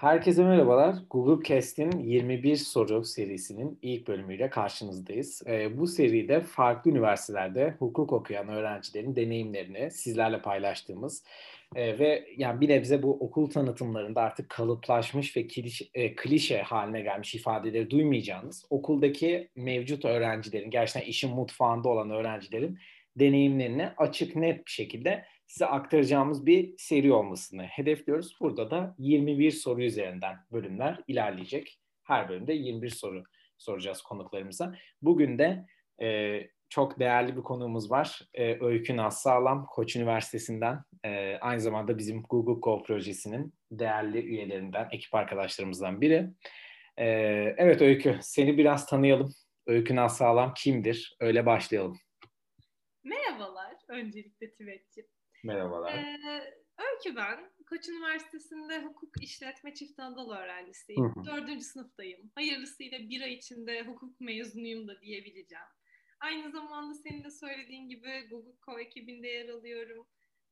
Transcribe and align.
Herkese 0.00 0.44
merhabalar. 0.44 0.96
Google 1.10 1.48
Cast'in 1.48 1.98
21 1.98 2.56
soru 2.56 3.04
serisinin 3.04 3.78
ilk 3.82 4.08
bölümüyle 4.08 4.50
karşınızdayız. 4.50 5.42
Ee, 5.46 5.78
bu 5.78 5.86
seride 5.86 6.40
farklı 6.40 6.90
üniversitelerde 6.90 7.74
hukuk 7.78 8.12
okuyan 8.12 8.48
öğrencilerin 8.48 9.16
deneyimlerini 9.16 9.90
sizlerle 9.90 10.42
paylaştığımız 10.42 11.24
e, 11.74 11.98
ve 11.98 12.28
yani 12.36 12.60
bir 12.60 12.68
nebze 12.68 13.02
bu 13.02 13.12
okul 13.20 13.50
tanıtımlarında 13.50 14.20
artık 14.20 14.48
kalıplaşmış 14.48 15.36
ve 15.36 15.46
klişe, 15.46 15.84
e, 15.94 16.14
klişe 16.14 16.62
haline 16.62 17.00
gelmiş 17.00 17.34
ifadeleri 17.34 17.90
duymayacağınız 17.90 18.64
okuldaki 18.70 19.48
mevcut 19.56 20.04
öğrencilerin, 20.04 20.70
gerçekten 20.70 21.10
işin 21.10 21.30
mutfağında 21.30 21.88
olan 21.88 22.10
öğrencilerin 22.10 22.78
deneyimlerini 23.16 23.88
açık 23.96 24.36
net 24.36 24.66
bir 24.66 24.70
şekilde 24.70 25.24
size 25.48 25.66
aktaracağımız 25.66 26.46
bir 26.46 26.74
seri 26.78 27.12
olmasını 27.12 27.62
hedefliyoruz. 27.62 28.36
Burada 28.40 28.70
da 28.70 28.94
21 28.98 29.50
soru 29.50 29.82
üzerinden 29.82 30.36
bölümler 30.52 31.00
ilerleyecek. 31.06 31.80
Her 32.04 32.28
bölümde 32.28 32.52
21 32.52 32.90
soru 32.90 33.24
soracağız 33.58 34.02
konuklarımıza. 34.02 34.74
Bugün 35.02 35.38
de 35.38 35.66
e, 36.02 36.40
çok 36.68 36.98
değerli 36.98 37.36
bir 37.36 37.42
konuğumuz 37.42 37.90
var. 37.90 38.20
E, 38.34 38.64
Öykü 38.64 38.96
Nassağlam, 38.96 39.66
Koç 39.66 39.96
Üniversitesi'nden. 39.96 40.82
E, 41.04 41.36
aynı 41.36 41.60
zamanda 41.60 41.98
bizim 41.98 42.22
Google 42.22 42.60
Co 42.64 42.82
projesinin 42.82 43.54
değerli 43.70 44.18
üyelerinden, 44.18 44.88
ekip 44.92 45.14
arkadaşlarımızdan 45.14 46.00
biri. 46.00 46.30
E, 46.96 47.06
evet 47.56 47.82
Öykü, 47.82 48.18
seni 48.22 48.58
biraz 48.58 48.86
tanıyalım. 48.86 49.34
Öykü 49.66 49.96
Nassağlam 49.96 50.54
kimdir? 50.56 51.16
Öyle 51.20 51.46
başlayalım. 51.46 51.98
Merhabalar 53.04 53.74
öncelikle 53.88 54.54
Tibet'ciğim. 54.54 55.17
Merhabalar. 55.44 55.94
Ee, 55.94 56.58
Öykü 56.78 57.16
ben. 57.16 57.50
Koç 57.68 57.88
Üniversitesi'nde 57.88 58.82
hukuk 58.82 59.22
işletme 59.22 59.74
çift 59.74 60.00
anadolu 60.00 60.34
öğrencisiyim. 60.34 61.04
Hı 61.04 61.20
hı. 61.20 61.24
Dördüncü 61.24 61.64
sınıftayım. 61.64 62.30
Hayırlısıyla 62.34 62.98
bir 62.98 63.20
ay 63.20 63.34
içinde 63.34 63.82
hukuk 63.82 64.20
mezunuyum 64.20 64.88
da 64.88 65.00
diyebileceğim. 65.00 65.64
Aynı 66.20 66.50
zamanda 66.50 66.94
senin 66.94 67.24
de 67.24 67.30
söylediğin 67.30 67.88
gibi 67.88 68.28
Google 68.30 68.52
Co 68.66 68.80
ekibinde 68.80 69.28
yer 69.28 69.48
alıyorum. 69.48 70.06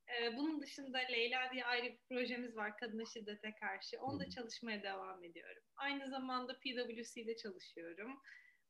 Ee, 0.09 0.37
bunun 0.37 0.61
dışında 0.61 0.99
Leyla 0.99 1.53
diye 1.53 1.65
ayrı 1.65 1.85
bir 1.85 1.99
projemiz 2.09 2.57
var 2.57 2.77
kadına 2.77 3.05
şiddete 3.05 3.55
karşı. 3.61 4.01
Onda 4.01 4.31
çalışmaya 4.31 4.83
devam 4.83 5.25
ediyorum. 5.25 5.63
Aynı 5.77 6.09
zamanda 6.11 6.59
PwC'de 6.59 7.37
çalışıyorum. 7.37 8.21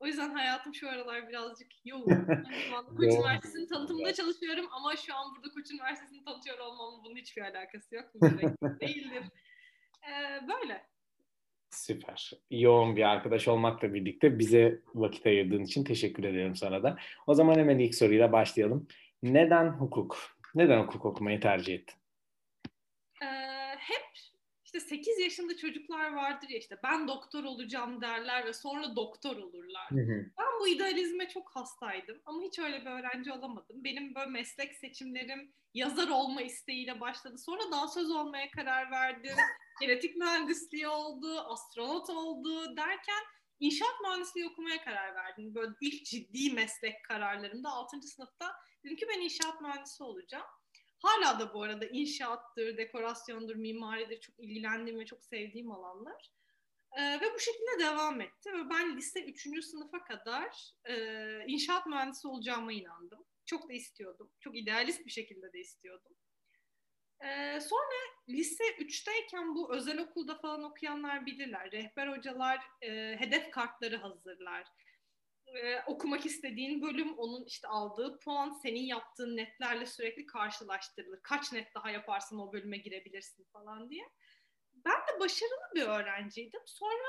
O 0.00 0.06
yüzden 0.06 0.34
hayatım 0.34 0.74
şu 0.74 0.88
aralar 0.88 1.28
birazcık 1.28 1.68
yoğun. 1.84 2.04
Zamanda 2.70 2.94
Koç 2.96 3.12
Üniversitesi'nin 3.14 3.66
tanıtımında 3.66 4.14
çalışıyorum 4.14 4.66
ama 4.72 4.96
şu 4.96 5.14
an 5.14 5.34
burada 5.36 5.48
Koç 5.54 5.70
Üniversitesi'ni 5.70 6.24
tanıtıyor 6.24 6.58
olmamın 6.58 7.04
bunun 7.04 7.16
hiçbir 7.16 7.42
alakası 7.42 7.94
yok. 7.94 8.04
değildir. 8.80 9.22
Ee, 10.08 10.48
böyle. 10.48 10.86
Süper. 11.70 12.32
Yoğun 12.50 12.96
bir 12.96 13.02
arkadaş 13.02 13.48
olmakla 13.48 13.94
birlikte 13.94 14.38
bize 14.38 14.80
vakit 14.94 15.26
ayırdığın 15.26 15.64
için 15.64 15.84
teşekkür 15.84 16.24
ederim 16.24 16.56
sana 16.56 16.82
da. 16.82 16.96
O 17.26 17.34
zaman 17.34 17.54
hemen 17.54 17.78
ilk 17.78 17.94
soruyla 17.94 18.32
başlayalım. 18.32 18.88
Neden 19.22 19.68
hukuk? 19.68 20.18
Neden 20.54 20.82
hukuk 20.82 21.04
okumayı 21.04 21.40
tercih 21.40 21.74
ettin? 21.74 21.96
İşte 24.76 24.88
8 24.88 25.18
yaşında 25.18 25.56
çocuklar 25.56 26.12
vardır 26.12 26.48
ya 26.48 26.58
işte 26.58 26.78
ben 26.84 27.08
doktor 27.08 27.44
olacağım 27.44 28.00
derler 28.00 28.46
ve 28.46 28.52
sonra 28.52 28.96
doktor 28.96 29.36
olurlar. 29.36 29.90
Hı 29.90 30.00
hı. 30.00 30.30
Ben 30.38 30.60
bu 30.60 30.68
idealizme 30.68 31.28
çok 31.28 31.50
hastaydım 31.56 32.20
ama 32.26 32.42
hiç 32.42 32.58
öyle 32.58 32.80
bir 32.80 32.90
öğrenci 32.90 33.32
olamadım. 33.32 33.84
Benim 33.84 34.14
böyle 34.14 34.30
meslek 34.30 34.74
seçimlerim 34.74 35.52
yazar 35.74 36.08
olma 36.08 36.42
isteğiyle 36.42 37.00
başladı. 37.00 37.38
Sonra 37.38 37.70
dansöz 37.72 38.10
olmaya 38.10 38.50
karar 38.50 38.90
verdim. 38.90 39.36
Genetik 39.80 40.16
mühendisliği 40.16 40.88
oldu, 40.88 41.40
astronot 41.40 42.10
oldu 42.10 42.76
derken 42.76 43.24
inşaat 43.60 44.00
mühendisliği 44.02 44.46
okumaya 44.46 44.84
karar 44.84 45.14
verdim. 45.14 45.54
Böyle 45.54 45.72
ilk 45.80 46.06
ciddi 46.06 46.52
meslek 46.52 47.04
kararlarımda 47.04 47.70
6. 47.70 48.02
sınıfta 48.02 48.52
dedim 48.84 48.96
ki 48.96 49.06
ben 49.08 49.20
inşaat 49.20 49.60
mühendisi 49.60 50.02
olacağım. 50.02 50.46
Hala 50.98 51.40
da 51.40 51.54
bu 51.54 51.62
arada 51.62 51.86
inşaattır, 51.86 52.76
dekorasyondur, 52.76 53.56
mimaridir 53.56 54.20
çok 54.20 54.34
ilgilendiğim 54.38 55.00
ve 55.00 55.06
çok 55.06 55.24
sevdiğim 55.24 55.70
alanlar. 55.70 56.32
Ee, 56.98 57.20
ve 57.20 57.34
bu 57.34 57.38
şekilde 57.40 57.84
devam 57.84 58.20
etti. 58.20 58.52
Ve 58.52 58.70
ben 58.70 58.96
lise 58.96 59.24
3. 59.24 59.64
sınıfa 59.64 60.04
kadar 60.04 60.72
e, 60.84 60.94
inşaat 61.46 61.86
mühendisi 61.86 62.28
olacağıma 62.28 62.72
inandım. 62.72 63.24
Çok 63.44 63.68
da 63.68 63.72
istiyordum. 63.72 64.30
Çok 64.40 64.56
idealist 64.56 65.06
bir 65.06 65.10
şekilde 65.10 65.52
de 65.52 65.58
istiyordum. 65.58 66.16
Ee, 67.24 67.60
sonra 67.60 67.96
lise 68.28 68.64
3'teyken 68.64 69.54
bu 69.54 69.74
özel 69.74 69.98
okulda 69.98 70.38
falan 70.38 70.62
okuyanlar 70.62 71.26
bilirler. 71.26 71.72
Rehber 71.72 72.08
hocalar 72.08 72.60
e, 72.82 73.16
hedef 73.18 73.50
kartları 73.50 73.96
hazırlar 73.96 74.66
e, 75.54 75.82
okumak 75.86 76.26
istediğin 76.26 76.82
bölüm 76.82 77.18
onun 77.18 77.44
işte 77.44 77.68
aldığı 77.68 78.18
puan 78.18 78.50
senin 78.62 78.80
yaptığın 78.80 79.36
netlerle 79.36 79.86
sürekli 79.86 80.26
karşılaştırılır. 80.26 81.22
Kaç 81.22 81.52
net 81.52 81.74
daha 81.74 81.90
yaparsan 81.90 82.38
o 82.38 82.52
bölüme 82.52 82.76
girebilirsin 82.76 83.44
falan 83.52 83.90
diye. 83.90 84.04
Ben 84.74 84.94
de 84.94 85.20
başarılı 85.20 85.74
bir 85.74 85.82
öğrenciydim. 85.82 86.60
Sonra 86.66 87.08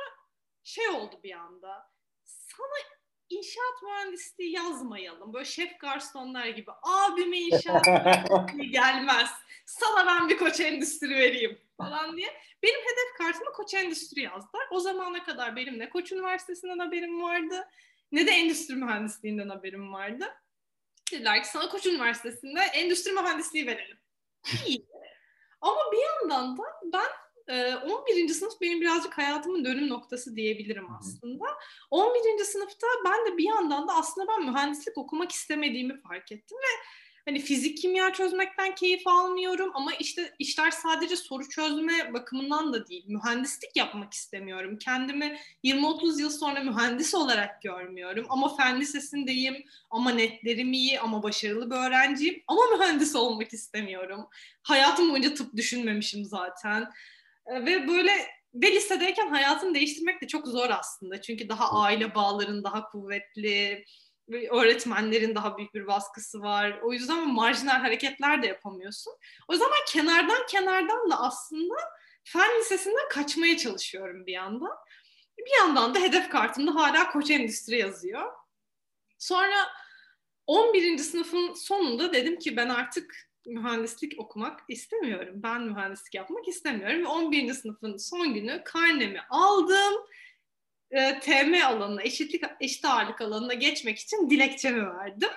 şey 0.64 0.90
oldu 0.90 1.20
bir 1.24 1.31
anda. 1.31 1.92
Sana 2.24 2.97
inşaat 3.30 3.84
mühendisliği 3.84 4.52
yazmayalım. 4.52 5.34
Böyle 5.34 5.46
şef 5.46 5.80
garsonlar 5.80 6.46
gibi. 6.47 6.72
Abime 6.84 7.38
inşaat 7.38 7.88
mühendisliği 7.88 8.72
gelmez. 8.72 9.30
Sana 9.66 10.08
ben 10.08 10.30
bir 10.30 10.38
koç 10.38 10.59
endüstri 10.59 11.09
vereyim 11.09 11.59
falan 11.78 12.18
diye. 12.18 12.28
Benim 12.64 12.80
hedef 12.80 13.18
kartıma 13.18 13.52
koç 13.52 13.74
endüstri 13.74 14.22
yazdılar. 14.22 14.68
O 14.72 14.80
zamana 14.80 15.24
kadar 15.24 15.56
benim 15.56 15.80
ne 15.80 15.90
koç 15.90 16.12
üniversitesinden 16.12 16.80
haberim 16.80 17.22
vardı 17.22 17.68
ne 18.12 18.28
de 18.28 18.31
endüstri 18.31 18.75
mühendisliğinden 18.75 19.50
haberim 19.50 19.94
vardı. 19.94 20.25
Dediler 21.12 21.44
ki 21.44 21.50
sana 21.50 21.69
Koç 21.69 21.85
Üniversitesi'nde 21.85 22.59
endüstri 22.59 23.12
mühendisliği 23.12 23.68
verelim. 23.68 23.97
İyi. 24.68 24.88
Ama 25.62 25.79
bir 25.91 25.97
yandan 25.97 26.57
da 26.57 26.63
ben 26.84 27.07
11. 27.50 28.25
E, 28.25 28.34
sınıf 28.34 28.62
benim 28.62 28.81
birazcık 28.81 29.17
hayatımın 29.17 29.66
dönüm 29.66 29.90
noktası 29.90 30.35
diyebilirim 30.35 30.96
aslında. 31.00 31.46
11. 31.91 32.44
sınıfta 32.44 32.88
ben 33.06 33.25
de 33.25 33.38
bir 33.38 33.44
yandan 33.44 33.88
da 33.88 33.94
aslında 33.94 34.28
ben 34.28 34.51
mühendislik 34.51 34.97
okumak 34.97 35.31
istemediğimi 35.31 36.01
fark 36.01 36.31
ettim 36.31 36.57
ve 36.57 36.84
hani 37.28 37.40
fizik 37.40 37.78
kimya 37.78 38.14
çözmekten 38.14 38.76
keyif 38.76 39.08
almıyorum 39.08 39.72
ama 39.74 39.94
işte 39.94 40.34
işler 40.40 40.72
sadece 40.72 41.16
soru 41.16 41.50
çözme 41.50 42.14
bakımından 42.14 42.74
da 42.74 42.88
değil. 42.88 43.06
Mühendislik 43.08 43.76
yapmak 43.76 44.14
istemiyorum. 44.14 44.78
Kendimi 44.78 45.40
20-30 45.64 46.22
yıl 46.22 46.30
sonra 46.30 46.64
mühendis 46.64 47.16
olarak 47.16 47.62
görmüyorum 47.62 48.26
ama 48.30 48.56
fen 48.56 48.80
lisesindeyim 48.80 49.66
ama 49.90 50.12
netlerim 50.12 50.74
iyi 50.74 51.00
ama 51.00 51.24
başarılı 51.24 51.72
bir 51.72 51.76
öğrenciyim 51.76 52.44
ama 52.48 52.62
mühendis 52.78 53.16
olmak 53.16 53.54
istemiyorum. 53.54 54.28
Hayatım 54.64 55.12
boyunca 55.12 55.34
tıp 55.34 55.56
düşünmemişim 55.56 56.26
zaten. 56.26 56.92
Ee, 57.48 57.66
ve 57.66 57.88
böyle 57.88 58.12
ve 58.54 58.72
lisedeyken 58.72 59.30
hayatını 59.30 59.74
değiştirmek 59.74 60.22
de 60.22 60.28
çok 60.28 60.48
zor 60.48 60.70
aslında. 60.70 61.22
Çünkü 61.22 61.50
daha 61.50 61.72
aile 61.72 62.16
bağların 62.16 62.64
daha 62.64 62.90
kuvvetli, 62.90 63.86
öğretmenlerin 64.52 65.36
daha 65.36 65.58
büyük 65.58 65.74
bir 65.74 65.88
baskısı 65.88 66.42
var. 66.42 66.80
O 66.84 66.94
yüzden 66.94 67.34
marjinal 67.34 67.80
hareketler 67.80 68.44
de 68.44 68.48
yapamıyorsun. 68.48 69.14
O 69.48 69.54
ben 69.54 69.86
kenardan 69.88 70.46
kenardan 70.50 71.10
da 71.10 71.20
aslında 71.20 71.76
fen 72.24 72.60
lisesinden 72.60 73.10
kaçmaya 73.10 73.58
çalışıyorum 73.58 74.26
bir 74.26 74.34
yandan. 74.34 74.78
Bir 75.38 75.58
yandan 75.60 75.96
da 75.96 76.00
hedef 76.00 76.30
kartımda 76.30 76.76
hala 76.76 77.12
koç 77.12 77.32
endüstri 77.32 77.78
yazıyor. 77.78 78.32
Sonra 79.18 79.68
11. 80.47 80.97
sınıfın 80.97 81.53
sonunda 81.53 82.14
dedim 82.14 82.40
ki 82.40 82.58
ben 82.58 82.70
artık 82.70 83.28
mühendislik 83.47 84.20
okumak 84.20 84.59
istemiyorum. 84.70 85.34
Ben 85.35 85.62
mühendislik 85.62 86.16
yapmak 86.16 86.47
istemiyorum. 86.47 87.03
Ve 87.03 87.08
11. 87.08 87.53
sınıfın 87.53 87.97
son 87.97 88.34
günü 88.34 88.62
karnemi 88.66 89.22
aldım 89.30 89.94
e, 90.91 91.19
TM 91.19 91.66
alanına, 91.66 92.01
eşitlik 92.01 92.43
eşit 92.59 92.85
ağırlık 92.85 93.22
alanına 93.22 93.53
geçmek 93.53 93.97
için 93.99 94.29
dilekçemi 94.29 94.87
verdim. 94.87 95.29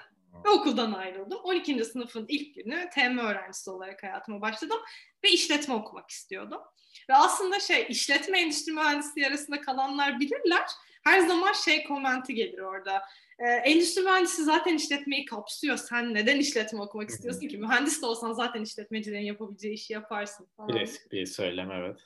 Ve 0.45 0.51
okuldan 0.51 0.93
ayrıldım. 0.93 1.39
12. 1.43 1.85
sınıfın 1.85 2.27
ilk 2.29 2.55
günü 2.55 2.89
TM 2.95 3.19
öğrencisi 3.19 3.71
olarak 3.71 4.03
hayatıma 4.03 4.41
başladım 4.41 4.79
ve 5.25 5.31
işletme 5.31 5.75
okumak 5.75 6.11
istiyordum. 6.11 6.61
Ve 7.09 7.15
aslında 7.15 7.61
şey 7.61 7.87
işletme 7.89 8.41
endüstri 8.41 8.73
mühendisliği 8.73 9.27
arasında 9.27 9.61
kalanlar 9.61 10.21
bilirler. 10.21 10.67
Her 11.05 11.21
zaman 11.21 11.53
şey 11.53 11.85
komenti 11.85 12.35
gelir 12.35 12.59
orada. 12.59 13.03
Ee, 13.39 13.45
endüstri 13.49 14.03
mühendisi 14.03 14.45
zaten 14.45 14.75
işletmeyi 14.75 15.25
kapsıyor. 15.25 15.77
Sen 15.77 16.15
neden 16.15 16.37
işletme 16.37 16.83
okumak 16.83 17.11
istiyorsun 17.11 17.49
ki? 17.49 17.59
Mühendis 17.59 18.03
de 18.03 18.07
olsan 18.07 18.33
zaten 18.33 18.63
işletmecilerin 18.63 19.25
yapabileceği 19.25 19.75
işi 19.75 19.93
yaparsın 19.93 20.49
falan. 20.57 20.79
Klasik 20.79 21.13
bir 21.13 21.27
söylem 21.27 21.71
evet. 21.71 22.01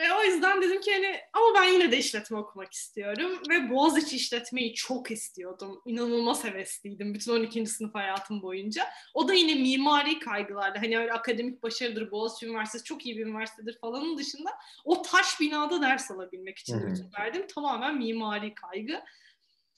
E, 0.00 0.12
o 0.12 0.22
yüzden 0.22 0.62
dedim 0.62 0.80
ki 0.80 0.92
hani 0.92 1.20
ama 1.32 1.54
ben 1.54 1.64
yine 1.64 1.92
de 1.92 1.98
işletme 1.98 2.38
okumak 2.38 2.72
istiyorum 2.72 3.42
ve 3.50 3.70
Boğaziçi 3.70 4.16
işletmeyi 4.16 4.74
çok 4.74 5.10
istiyordum. 5.10 5.82
İnanılmaz 5.84 6.44
hevesliydim 6.44 7.14
bütün 7.14 7.32
12. 7.32 7.66
sınıf 7.66 7.94
hayatım 7.94 8.42
boyunca. 8.42 8.88
O 9.14 9.28
da 9.28 9.34
yine 9.34 9.54
mimari 9.54 10.18
kaygılarla 10.18 10.82
hani 10.82 10.98
öyle 10.98 11.12
akademik 11.12 11.62
başarıdır, 11.62 12.10
Boğaziçi 12.10 12.46
Üniversitesi 12.46 12.84
çok 12.84 13.06
iyi 13.06 13.18
bir 13.18 13.26
üniversitedir 13.26 13.78
falanın 13.80 14.18
dışında 14.18 14.50
o 14.84 15.02
taş 15.02 15.40
binada 15.40 15.82
ders 15.82 16.10
alabilmek 16.10 16.58
için 16.58 16.90
bütün 16.90 17.12
verdim. 17.18 17.46
Tamamen 17.54 17.96
mimari 17.96 18.54
kaygı. 18.54 19.02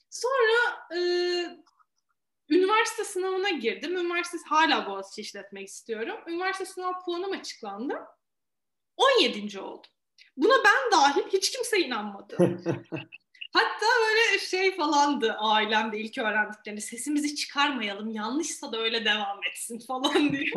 Sonra 0.09 0.87
e, 0.95 0.99
üniversite 2.49 3.03
sınavına 3.03 3.49
girdim. 3.49 3.97
Üniversite 3.97 4.37
hala 4.49 4.89
Boğaziçi 4.89 5.21
işletmek 5.21 5.67
istiyorum. 5.67 6.19
Üniversite 6.27 6.65
sınav 6.65 6.93
puanım 7.05 7.31
açıklandı. 7.31 7.99
17. 8.97 9.59
oldum. 9.59 9.92
Buna 10.37 10.53
ben 10.65 10.91
dahil 10.91 11.23
hiç 11.33 11.51
kimse 11.51 11.79
inanmadı. 11.79 12.37
Hatta 13.53 13.85
böyle 14.01 14.39
şey 14.39 14.75
falandı 14.75 15.35
ailemde 15.39 15.99
ilk 15.99 16.17
öğrendiklerini 16.17 16.81
sesimizi 16.81 17.35
çıkarmayalım 17.35 18.09
yanlışsa 18.09 18.71
da 18.71 18.77
öyle 18.77 19.05
devam 19.05 19.39
etsin 19.51 19.79
falan 19.87 20.31
diye. 20.31 20.45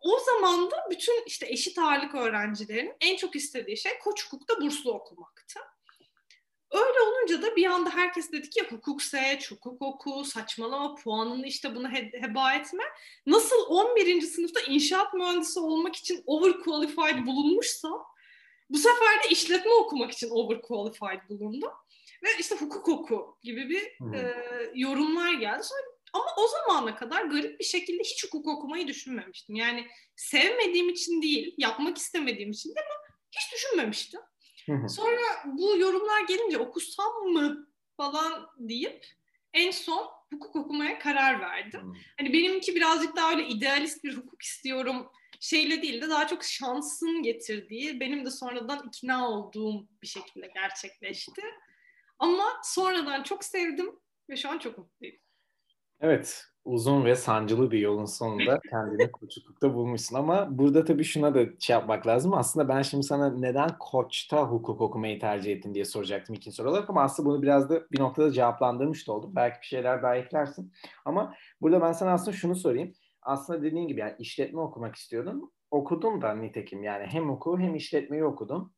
o 0.00 0.18
zaman 0.18 0.70
da 0.70 0.86
bütün 0.90 1.24
işte 1.26 1.46
eşit 1.46 1.78
ağırlık 1.78 2.14
öğrencilerin 2.14 2.92
en 3.00 3.16
çok 3.16 3.36
istediği 3.36 3.76
şey 3.76 3.98
Koç 3.98 4.26
Hukuk'ta 4.26 4.60
burslu 4.60 4.92
okumaktı. 4.92 5.60
Öyle 6.70 7.00
olunca 7.00 7.42
da 7.42 7.56
bir 7.56 7.66
anda 7.66 7.90
herkes 7.90 8.32
dedi 8.32 8.50
ki 8.50 8.62
hukuk 8.70 9.02
seç, 9.02 9.50
hukuk 9.50 9.82
oku, 9.82 10.24
saçmalama 10.24 10.94
puanını 10.94 11.46
işte 11.46 11.74
bunu 11.74 11.90
he- 11.90 12.12
heba 12.20 12.54
etme. 12.54 12.84
Nasıl 13.26 13.56
11. 13.68 14.20
sınıfta 14.20 14.60
inşaat 14.60 15.14
mühendisi 15.14 15.60
olmak 15.60 15.96
için 15.96 16.22
overqualified 16.26 17.26
bulunmuşsam 17.26 18.06
bu 18.70 18.78
sefer 18.78 19.24
de 19.24 19.28
işletme 19.30 19.72
okumak 19.72 20.12
için 20.12 20.30
overqualified 20.30 21.28
bulundum. 21.28 21.72
Ve 22.22 22.28
işte 22.40 22.56
hukuk 22.56 22.88
oku 22.88 23.38
gibi 23.42 23.68
bir 23.68 23.98
hmm. 23.98 24.14
e, 24.14 24.34
yorumlar 24.74 25.32
geldi. 25.32 25.62
Sonra, 25.62 25.80
ama 26.12 26.26
o 26.38 26.48
zamana 26.48 26.96
kadar 26.96 27.24
garip 27.24 27.60
bir 27.60 27.64
şekilde 27.64 28.02
hiç 28.02 28.24
hukuk 28.24 28.46
okumayı 28.46 28.88
düşünmemiştim. 28.88 29.54
Yani 29.54 29.86
sevmediğim 30.16 30.88
için 30.88 31.22
değil, 31.22 31.54
yapmak 31.58 31.98
istemediğim 31.98 32.50
için 32.50 32.70
de 32.70 32.80
ama 32.80 33.16
hiç 33.32 33.52
düşünmemiştim. 33.52 34.20
Sonra 34.88 35.20
bu 35.44 35.78
yorumlar 35.78 36.20
gelince 36.28 36.58
okusam 36.58 37.12
mı 37.32 37.68
falan 37.96 38.46
deyip 38.58 39.06
en 39.52 39.70
son 39.70 40.06
hukuk 40.32 40.56
okumaya 40.56 40.98
karar 40.98 41.40
verdim. 41.40 41.96
Hani 42.18 42.32
benimki 42.32 42.74
birazcık 42.74 43.16
daha 43.16 43.30
öyle 43.30 43.46
idealist 43.46 44.04
bir 44.04 44.16
hukuk 44.16 44.42
istiyorum 44.42 45.10
şeyle 45.40 45.82
değil 45.82 46.02
de 46.02 46.08
daha 46.08 46.26
çok 46.26 46.44
şansın 46.44 47.22
getirdiği, 47.22 48.00
benim 48.00 48.24
de 48.24 48.30
sonradan 48.30 48.88
ikna 48.88 49.30
olduğum 49.30 49.86
bir 50.02 50.06
şekilde 50.06 50.46
gerçekleşti. 50.46 51.42
Ama 52.18 52.44
sonradan 52.62 53.22
çok 53.22 53.44
sevdim 53.44 54.00
ve 54.30 54.36
şu 54.36 54.50
an 54.50 54.58
çok 54.58 54.78
mutluyum. 54.78 55.16
Evet, 56.00 56.44
uzun 56.68 57.04
ve 57.04 57.14
sancılı 57.14 57.70
bir 57.70 57.78
yolun 57.78 58.04
sonunda 58.04 58.60
kendini 58.70 59.12
koçlukta 59.12 59.74
bulmuşsun. 59.74 60.16
Ama 60.16 60.58
burada 60.58 60.84
tabii 60.84 61.04
şuna 61.04 61.34
da 61.34 61.44
şey 61.58 61.74
yapmak 61.74 62.06
lazım. 62.06 62.34
Aslında 62.34 62.68
ben 62.68 62.82
şimdi 62.82 63.02
sana 63.02 63.30
neden 63.30 63.70
koçta 63.78 64.42
hukuk 64.42 64.80
okumayı 64.80 65.20
tercih 65.20 65.52
ettin 65.52 65.74
diye 65.74 65.84
soracaktım 65.84 66.34
ikinci 66.34 66.56
soru 66.56 66.70
olarak. 66.70 66.90
Ama 66.90 67.02
aslında 67.02 67.28
bunu 67.28 67.42
biraz 67.42 67.70
da 67.70 67.82
bir 67.92 68.00
noktada 68.00 68.32
cevaplandırmış 68.32 69.08
da 69.08 69.12
oldum. 69.12 69.32
Belki 69.36 69.60
bir 69.60 69.66
şeyler 69.66 70.02
daha 70.02 70.16
eklersin. 70.16 70.72
Ama 71.04 71.34
burada 71.60 71.80
ben 71.80 71.92
sana 71.92 72.12
aslında 72.12 72.36
şunu 72.36 72.56
sorayım. 72.56 72.92
Aslında 73.22 73.62
dediğin 73.62 73.88
gibi 73.88 74.00
yani 74.00 74.14
işletme 74.18 74.60
okumak 74.60 74.94
istiyordun. 74.94 75.52
Okudun 75.70 76.22
da 76.22 76.34
nitekim 76.34 76.82
yani 76.82 77.06
hem 77.06 77.30
oku 77.30 77.58
hem 77.58 77.74
işletmeyi 77.74 78.24
okudun. 78.24 78.72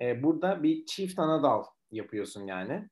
Ee, 0.00 0.22
burada 0.22 0.62
bir 0.62 0.86
çift 0.86 1.18
ana 1.18 1.42
dal 1.42 1.64
yapıyorsun 1.90 2.46
yani 2.46 2.88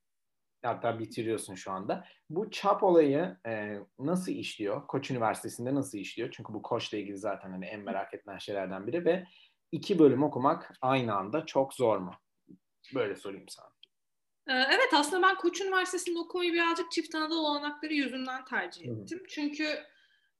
hatta 0.68 0.98
bitiriyorsun 0.98 1.54
şu 1.54 1.72
anda. 1.72 2.04
Bu 2.30 2.50
çap 2.50 2.82
olayı 2.82 3.36
e, 3.46 3.78
nasıl 3.98 4.32
işliyor? 4.32 4.86
Koç 4.86 5.10
Üniversitesi'nde 5.10 5.74
nasıl 5.74 5.98
işliyor? 5.98 6.30
Çünkü 6.32 6.54
bu 6.54 6.62
koçla 6.62 6.98
ilgili 6.98 7.18
zaten 7.18 7.50
hani 7.50 7.66
en 7.66 7.80
merak 7.80 8.14
edilen 8.14 8.38
şeylerden 8.38 8.86
biri 8.86 9.04
ve 9.04 9.26
iki 9.72 9.98
bölüm 9.98 10.22
okumak 10.22 10.72
aynı 10.80 11.14
anda 11.14 11.46
çok 11.46 11.74
zor 11.74 11.98
mu? 11.98 12.14
Böyle 12.94 13.16
sorayım 13.16 13.48
sana. 13.48 13.68
Ee, 14.48 14.52
evet 14.52 14.88
aslında 14.94 15.26
ben 15.26 15.36
Koç 15.36 15.60
Üniversitesi'nde 15.60 16.18
okumayı 16.18 16.52
birazcık 16.52 16.92
çift 16.92 17.14
anadolu 17.14 17.48
olanakları 17.48 17.94
yüzünden 17.94 18.44
tercih 18.44 18.82
ettim. 18.82 19.18
Hı. 19.18 19.24
Çünkü 19.28 19.64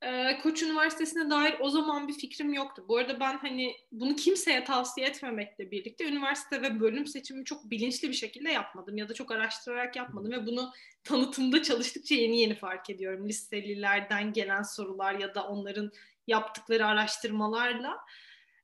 e, 0.04 0.38
Koç 0.42 0.62
Üniversitesi'ne 0.62 1.30
dair 1.30 1.56
o 1.60 1.70
zaman 1.70 2.08
bir 2.08 2.12
fikrim 2.12 2.52
yoktu. 2.52 2.84
Bu 2.88 2.96
arada 2.96 3.20
ben 3.20 3.38
hani 3.38 3.76
bunu 3.92 4.16
kimseye 4.16 4.64
tavsiye 4.64 5.06
etmemekle 5.06 5.70
birlikte 5.70 6.04
üniversite 6.04 6.62
ve 6.62 6.80
bölüm 6.80 7.06
seçimimi 7.06 7.44
çok 7.44 7.70
bilinçli 7.70 8.08
bir 8.08 8.14
şekilde 8.14 8.50
yapmadım 8.50 8.96
ya 8.96 9.08
da 9.08 9.14
çok 9.14 9.30
araştırarak 9.30 9.96
yapmadım 9.96 10.32
ve 10.32 10.46
bunu 10.46 10.72
tanıtımda 11.04 11.62
çalıştıkça 11.62 12.14
yeni 12.14 12.40
yeni 12.40 12.54
fark 12.54 12.90
ediyorum. 12.90 13.28
Listelilerden 13.28 14.32
gelen 14.32 14.62
sorular 14.62 15.14
ya 15.14 15.34
da 15.34 15.44
onların 15.48 15.92
yaptıkları 16.26 16.86
araştırmalarla. 16.86 17.96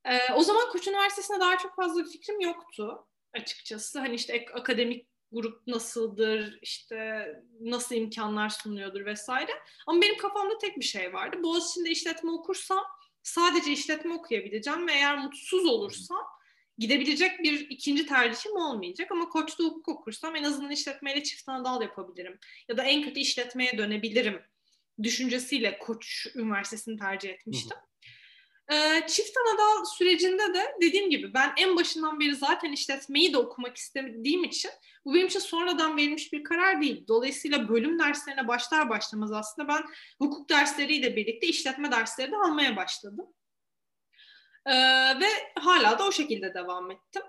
E, 0.04 0.32
o 0.32 0.43
zaman 0.43 0.70
Koç 0.72 0.88
Üniversitesi'ne 0.88 1.40
dair 1.40 1.58
çok 1.58 1.76
fazla 1.76 2.04
bir 2.04 2.10
fikrim 2.10 2.40
yoktu 2.40 3.06
açıkçası. 3.34 3.98
Hani 3.98 4.14
işte 4.14 4.46
akademik 4.54 5.09
grup 5.32 5.67
nasıldır, 5.67 6.59
işte 6.62 7.27
nasıl 7.61 7.94
imkanlar 7.94 8.49
sunuyordur 8.49 9.05
vesaire. 9.05 9.53
Ama 9.87 10.03
benim 10.03 10.17
kafamda 10.17 10.59
tek 10.59 10.79
bir 10.79 10.85
şey 10.85 11.12
vardı. 11.12 11.43
Boğaziçi'nde 11.43 11.91
işletme 11.91 12.31
okursam 12.31 12.85
sadece 13.23 13.73
işletme 13.73 14.15
okuyabileceğim 14.15 14.88
ve 14.88 14.93
eğer 14.93 15.19
mutsuz 15.19 15.67
olursam 15.67 16.27
gidebilecek 16.79 17.38
bir 17.43 17.71
ikinci 17.71 18.06
tercihim 18.06 18.56
olmayacak 18.56 19.12
ama 19.12 19.29
Koç'ta 19.29 19.65
hukuk 19.65 19.88
okursam 19.88 20.37
en 20.37 20.44
azından 20.44 20.71
işletmeyle 20.71 21.23
çift 21.23 21.49
anadal 21.49 21.82
yapabilirim. 21.82 22.38
Ya 22.69 22.77
da 22.77 22.82
en 22.82 23.03
kötü 23.03 23.21
işletmeye 23.21 23.79
dönebilirim 23.79 24.43
düşüncesiyle 25.03 25.79
Koç 25.79 26.27
Üniversitesi'ni 26.35 26.97
tercih 26.99 27.31
etmiştim. 27.31 27.77
Çift 29.06 29.37
anadal 29.37 29.84
sürecinde 29.84 30.55
de 30.55 30.75
dediğim 30.81 31.11
gibi 31.11 31.34
ben 31.34 31.52
en 31.56 31.76
başından 31.76 32.20
beri 32.20 32.34
zaten 32.34 32.72
işletmeyi 32.72 33.32
de 33.32 33.38
okumak 33.38 33.76
istediğim 33.76 34.44
için 34.44 34.70
bu 35.05 35.14
benim 35.14 35.26
için 35.26 35.40
sonradan 35.40 35.96
verilmiş 35.96 36.32
bir 36.32 36.44
karar 36.44 36.81
değil. 36.82 37.05
Dolayısıyla 37.08 37.69
bölüm 37.69 37.99
derslerine 37.99 38.49
başlar 38.49 38.90
başlamaz 38.90 39.32
aslında 39.32 39.69
ben 39.69 39.82
hukuk 40.19 40.49
dersleriyle 40.50 41.17
birlikte 41.17 41.46
işletme 41.46 41.93
dersleri 41.93 42.32
de 42.32 42.37
almaya 42.37 42.76
başladım. 42.76 43.26
Ve 45.20 45.28
hala 45.58 45.99
da 45.99 46.06
o 46.06 46.12
şekilde 46.12 46.55
devam 46.55 46.90
ettim. 46.90 47.22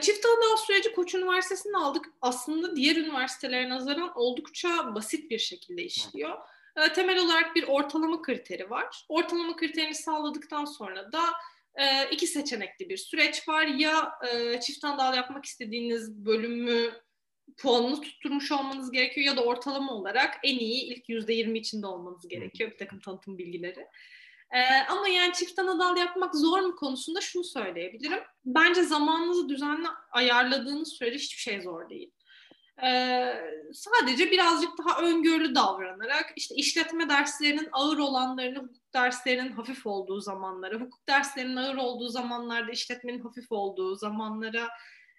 Çift 0.00 0.26
anadal 0.26 0.56
süreci 0.56 0.94
Koç 0.94 1.14
Üniversitesi'nde 1.14 1.76
aldık. 1.76 2.04
Aslında 2.20 2.76
diğer 2.76 2.96
üniversitelere 2.96 3.68
nazaran 3.68 4.12
oldukça 4.18 4.94
basit 4.94 5.30
bir 5.30 5.38
şekilde 5.38 5.82
işliyor. 5.82 6.38
Ee, 6.76 6.92
temel 6.92 7.18
olarak 7.18 7.56
bir 7.56 7.68
ortalama 7.68 8.22
kriteri 8.22 8.70
var. 8.70 9.04
Ortalama 9.08 9.56
kriterini 9.56 9.94
sağladıktan 9.94 10.64
sonra 10.64 11.12
da 11.12 11.22
e, 11.74 12.10
iki 12.10 12.26
seçenekli 12.26 12.88
bir 12.88 12.96
süreç 12.96 13.48
var. 13.48 13.66
Ya 13.66 14.12
e, 14.32 14.60
çift 14.60 14.84
anadal 14.84 15.16
yapmak 15.16 15.44
istediğiniz 15.44 16.24
bölümü 16.26 16.92
puanını 17.56 18.00
tutturmuş 18.00 18.52
olmanız 18.52 18.90
gerekiyor 18.90 19.26
ya 19.26 19.36
da 19.36 19.44
ortalama 19.44 19.92
olarak 19.92 20.34
en 20.42 20.58
iyi 20.58 20.84
ilk 20.84 21.08
yüzde 21.08 21.32
yirmi 21.32 21.58
içinde 21.58 21.86
olmanız 21.86 22.28
gerekiyor 22.28 22.70
bir 22.70 22.78
takım 22.78 23.00
tanıtım 23.00 23.38
bilgileri. 23.38 23.86
Ee, 24.50 24.60
ama 24.90 25.08
yani 25.08 25.32
çift 25.32 25.58
anadal 25.58 25.96
yapmak 25.96 26.34
zor 26.34 26.60
mu 26.60 26.76
konusunda 26.76 27.20
şunu 27.20 27.44
söyleyebilirim. 27.44 28.20
Bence 28.44 28.82
zamanınızı 28.82 29.48
düzenli 29.48 29.88
ayarladığınız 30.10 30.92
sürece 30.92 31.18
hiçbir 31.18 31.40
şey 31.40 31.60
zor 31.60 31.88
değil. 31.88 32.10
Ee, 32.82 33.34
sadece 33.72 34.30
birazcık 34.30 34.70
daha 34.78 35.02
öngörülü 35.02 35.54
davranarak 35.54 36.32
işte 36.36 36.54
işletme 36.54 37.08
derslerinin 37.08 37.68
ağır 37.72 37.98
olanlarını 37.98 38.58
hukuk 38.58 38.94
derslerinin 38.94 39.52
hafif 39.52 39.86
olduğu 39.86 40.20
zamanlara, 40.20 40.74
hukuk 40.74 41.08
derslerinin 41.08 41.56
ağır 41.56 41.76
olduğu 41.76 42.08
zamanlarda 42.08 42.70
işletmenin 42.70 43.20
hafif 43.20 43.52
olduğu 43.52 43.94
zamanlara 43.94 44.68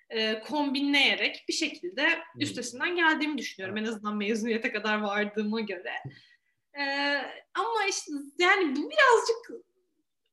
e, 0.10 0.40
kombinleyerek 0.40 1.46
bir 1.48 1.54
şekilde 1.54 2.20
üstesinden 2.40 2.96
geldiğimi 2.96 3.38
düşünüyorum. 3.38 3.78
En 3.78 3.86
azından 3.86 4.16
mezuniyete 4.16 4.72
kadar 4.72 5.02
vardığıma 5.02 5.60
göre. 5.60 5.94
Ee, 6.80 7.22
ama 7.54 7.86
işte 7.90 8.12
yani 8.40 8.76
bu 8.76 8.90
birazcık 8.90 9.66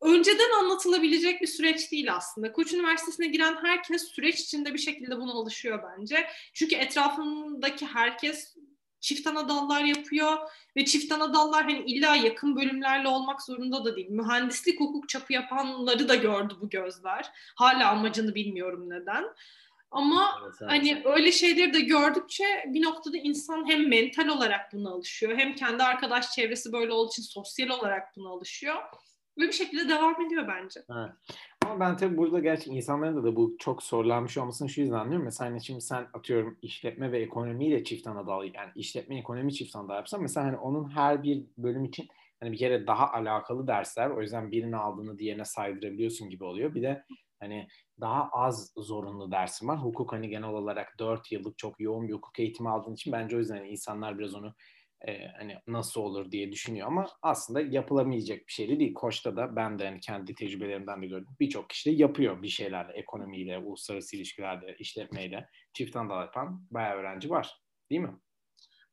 önceden 0.02 0.50
anlatılabilecek 0.58 1.42
bir 1.42 1.46
süreç 1.46 1.92
değil 1.92 2.14
aslında. 2.14 2.52
Koç 2.52 2.72
Üniversitesi'ne 2.72 3.26
giren 3.26 3.56
herkes 3.62 4.08
süreç 4.08 4.40
içinde 4.40 4.74
bir 4.74 4.78
şekilde 4.78 5.16
buna 5.16 5.32
alışıyor 5.32 5.82
bence. 5.90 6.26
Çünkü 6.54 6.76
etrafındaki 6.76 7.86
herkes 7.86 8.56
çift 9.00 9.26
ana 9.26 9.48
dallar 9.48 9.84
yapıyor 9.84 10.38
ve 10.76 10.84
çift 10.84 11.12
ana 11.12 11.34
dallar 11.34 11.62
hani 11.62 11.84
illa 11.86 12.16
yakın 12.16 12.56
bölümlerle 12.56 13.08
olmak 13.08 13.42
zorunda 13.42 13.84
da 13.84 13.96
değil. 13.96 14.10
Mühendislik 14.10 14.80
hukuk 14.80 15.08
çapı 15.08 15.32
yapanları 15.32 16.08
da 16.08 16.14
gördü 16.14 16.54
bu 16.60 16.70
gözler. 16.70 17.30
Hala 17.56 17.90
amacını 17.90 18.34
bilmiyorum 18.34 18.90
neden. 18.90 19.24
Ama 19.90 20.40
evet, 20.44 20.54
evet. 20.60 20.70
hani 20.70 21.02
öyle 21.04 21.32
şeyleri 21.32 21.74
de 21.74 21.80
gördükçe 21.80 22.44
bir 22.66 22.82
noktada 22.82 23.16
insan 23.16 23.70
hem 23.70 23.88
mental 23.88 24.28
olarak 24.28 24.72
buna 24.72 24.90
alışıyor 24.90 25.38
hem 25.38 25.54
kendi 25.54 25.82
arkadaş 25.82 26.32
çevresi 26.32 26.72
böyle 26.72 26.92
olduğu 26.92 27.10
için 27.10 27.22
sosyal 27.22 27.68
olarak 27.68 28.16
buna 28.16 28.28
alışıyor. 28.28 28.76
Ve 29.38 29.42
bir 29.42 29.52
şekilde 29.52 29.88
devam 29.88 30.26
ediyor 30.26 30.48
bence. 30.48 30.80
Evet. 30.90 31.10
Ama 31.64 31.80
ben 31.80 31.96
tabii 31.96 32.16
burada 32.16 32.38
gerçi 32.38 32.70
insanların 32.70 33.16
da, 33.16 33.24
da 33.24 33.36
bu 33.36 33.56
çok 33.58 33.82
sorulanmış 33.82 34.38
olmasını 34.38 34.68
şu 34.68 34.80
yüzden 34.80 34.96
anlıyorum. 34.96 35.24
Mesela 35.24 35.50
hani 35.50 35.64
şimdi 35.64 35.80
sen 35.80 36.06
atıyorum 36.14 36.58
işletme 36.62 37.12
ve 37.12 37.20
ekonomiyle 37.22 37.84
çift 37.84 38.06
ana 38.06 38.26
dal 38.26 38.44
yani 38.44 38.70
işletme 38.74 39.18
ekonomi 39.18 39.54
çift 39.54 39.76
ana 39.76 39.88
dal 39.88 39.94
yapsan 39.94 40.22
mesela 40.22 40.46
hani 40.46 40.56
onun 40.56 40.90
her 40.90 41.22
bir 41.22 41.46
bölüm 41.58 41.84
için 41.84 42.08
hani 42.40 42.52
bir 42.52 42.58
kere 42.58 42.86
daha 42.86 43.12
alakalı 43.12 43.66
dersler 43.66 44.10
o 44.10 44.20
yüzden 44.20 44.50
birini 44.50 44.76
aldığını 44.76 45.18
diğerine 45.18 45.44
saydırabiliyorsun 45.44 46.30
gibi 46.30 46.44
oluyor. 46.44 46.74
Bir 46.74 46.82
de 46.82 47.04
hani 47.40 47.68
daha 48.00 48.28
az 48.32 48.72
zorunlu 48.76 49.32
dersim 49.32 49.68
var. 49.68 49.82
Hukuk 49.82 50.12
hani 50.12 50.28
genel 50.28 50.48
olarak 50.48 50.98
4 50.98 51.32
yıllık 51.32 51.58
çok 51.58 51.80
yoğun 51.80 52.08
bir 52.08 52.12
hukuk 52.12 52.40
eğitimi 52.40 52.68
aldığın 52.68 52.94
için 52.94 53.12
bence 53.12 53.36
o 53.36 53.38
yüzden 53.38 53.56
hani 53.56 53.68
insanlar 53.68 54.18
biraz 54.18 54.34
onu 54.34 54.54
e, 55.08 55.28
hani 55.38 55.56
nasıl 55.66 56.00
olur 56.00 56.30
diye 56.30 56.52
düşünüyor 56.52 56.86
ama 56.86 57.06
aslında 57.22 57.60
yapılamayacak 57.60 58.38
bir 58.38 58.52
şey 58.52 58.80
değil. 58.80 58.94
Koç'ta 58.94 59.36
da 59.36 59.56
ben 59.56 59.78
de 59.78 59.84
hani 59.84 60.00
kendi 60.00 60.34
tecrübelerimden 60.34 61.02
de 61.02 61.06
gördüm. 61.06 61.28
Birçok 61.40 61.70
kişi 61.70 61.90
de 61.90 61.94
yapıyor 62.02 62.42
bir 62.42 62.48
şeylerle, 62.48 62.92
ekonomiyle, 62.92 63.58
uluslararası 63.58 64.16
ilişkilerle, 64.16 64.76
işletmeyle, 64.78 65.48
çift 65.72 65.96
anadal 65.96 66.20
yapan 66.20 66.66
bayağı 66.70 66.96
öğrenci 66.96 67.30
var. 67.30 67.60
Değil 67.90 68.02
mi? 68.02 68.16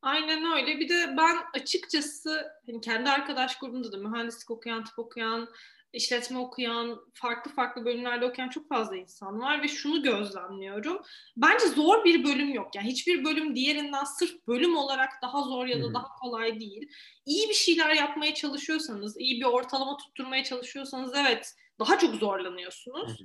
Aynen 0.01 0.51
öyle. 0.51 0.79
Bir 0.79 0.89
de 0.89 1.17
ben 1.17 1.37
açıkçası 1.53 2.51
hani 2.65 2.81
kendi 2.81 3.09
arkadaş 3.09 3.59
grubumda 3.59 3.91
da 3.91 3.97
mühendislik 3.97 4.51
okuyan, 4.51 4.83
tıp 4.83 4.99
okuyan, 4.99 5.49
işletme 5.93 6.39
okuyan, 6.39 6.99
farklı 7.13 7.51
farklı 7.51 7.85
bölümlerde 7.85 8.25
okuyan 8.25 8.49
çok 8.49 8.69
fazla 8.69 8.97
insan 8.97 9.39
var 9.39 9.63
ve 9.63 9.67
şunu 9.67 10.03
gözlemliyorum. 10.03 11.01
Bence 11.37 11.67
zor 11.67 12.03
bir 12.03 12.23
bölüm 12.23 12.53
yok. 12.53 12.75
Yani 12.75 12.87
hiçbir 12.87 13.25
bölüm 13.25 13.55
diğerinden 13.55 14.03
sırf 14.03 14.47
bölüm 14.47 14.77
olarak 14.77 15.09
daha 15.21 15.41
zor 15.41 15.65
ya 15.65 15.83
da 15.83 15.93
daha 15.93 16.07
kolay 16.21 16.59
değil. 16.59 16.89
İyi 17.25 17.49
bir 17.49 17.53
şeyler 17.53 17.95
yapmaya 17.95 18.33
çalışıyorsanız, 18.33 19.19
iyi 19.19 19.41
bir 19.41 19.45
ortalama 19.45 19.97
tutturmaya 19.97 20.43
çalışıyorsanız 20.43 21.13
evet 21.15 21.55
daha 21.79 21.99
çok 21.99 22.15
zorlanıyorsunuz. 22.15 23.21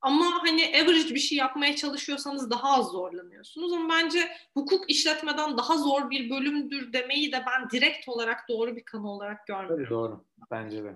Ama 0.00 0.42
hani 0.42 0.72
average 0.82 1.14
bir 1.14 1.20
şey 1.20 1.38
yapmaya 1.38 1.76
çalışıyorsanız 1.76 2.50
daha 2.50 2.78
az 2.78 2.86
zorlanıyorsunuz. 2.86 3.72
Ama 3.72 3.94
bence 3.94 4.28
hukuk 4.54 4.90
işletmeden 4.90 5.58
daha 5.58 5.76
zor 5.76 6.10
bir 6.10 6.30
bölümdür 6.30 6.92
demeyi 6.92 7.32
de 7.32 7.44
ben 7.46 7.70
direkt 7.70 8.08
olarak 8.08 8.48
doğru 8.48 8.76
bir 8.76 8.84
kanı 8.84 9.10
olarak 9.10 9.46
görmüyorum. 9.46 9.90
Doğru. 9.90 10.24
Bence 10.50 10.84
de. 10.84 10.94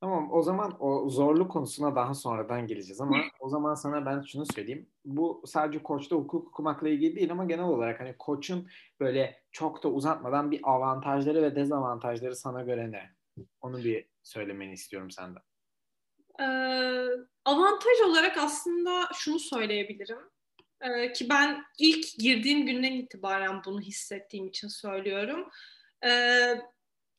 Tamam 0.00 0.32
o 0.32 0.42
zaman 0.42 0.76
o 0.80 1.10
zorluk 1.10 1.50
konusuna 1.50 1.96
daha 1.96 2.14
sonradan 2.14 2.66
geleceğiz 2.66 3.00
ama 3.00 3.16
o 3.40 3.48
zaman 3.48 3.74
sana 3.74 4.06
ben 4.06 4.22
şunu 4.22 4.44
söyleyeyim. 4.54 4.88
Bu 5.04 5.42
sadece 5.46 5.82
koçta 5.82 6.16
hukuk 6.16 6.48
okumakla 6.48 6.88
ilgili 6.88 7.16
değil 7.16 7.32
ama 7.32 7.44
genel 7.44 7.64
olarak 7.64 8.00
hani 8.00 8.14
koçun 8.18 8.68
böyle 9.00 9.42
çok 9.52 9.82
da 9.82 9.88
uzatmadan 9.88 10.50
bir 10.50 10.60
avantajları 10.62 11.42
ve 11.42 11.56
dezavantajları 11.56 12.36
sana 12.36 12.62
göre 12.62 12.92
ne? 12.92 13.10
Onu 13.60 13.84
bir 13.84 14.08
söylemeni 14.22 14.72
istiyorum 14.72 15.10
senden. 15.10 15.42
Ee, 16.40 16.44
avantaj 17.44 18.00
olarak 18.06 18.38
aslında 18.38 19.08
şunu 19.14 19.38
söyleyebilirim. 19.38 20.18
Ee, 20.80 21.12
ki 21.12 21.28
ben 21.28 21.64
ilk 21.78 22.18
girdiğim 22.18 22.66
günden 22.66 22.92
itibaren 22.92 23.60
bunu 23.66 23.80
hissettiğim 23.80 24.46
için 24.46 24.68
söylüyorum. 24.68 25.48
Ee, 26.06 26.60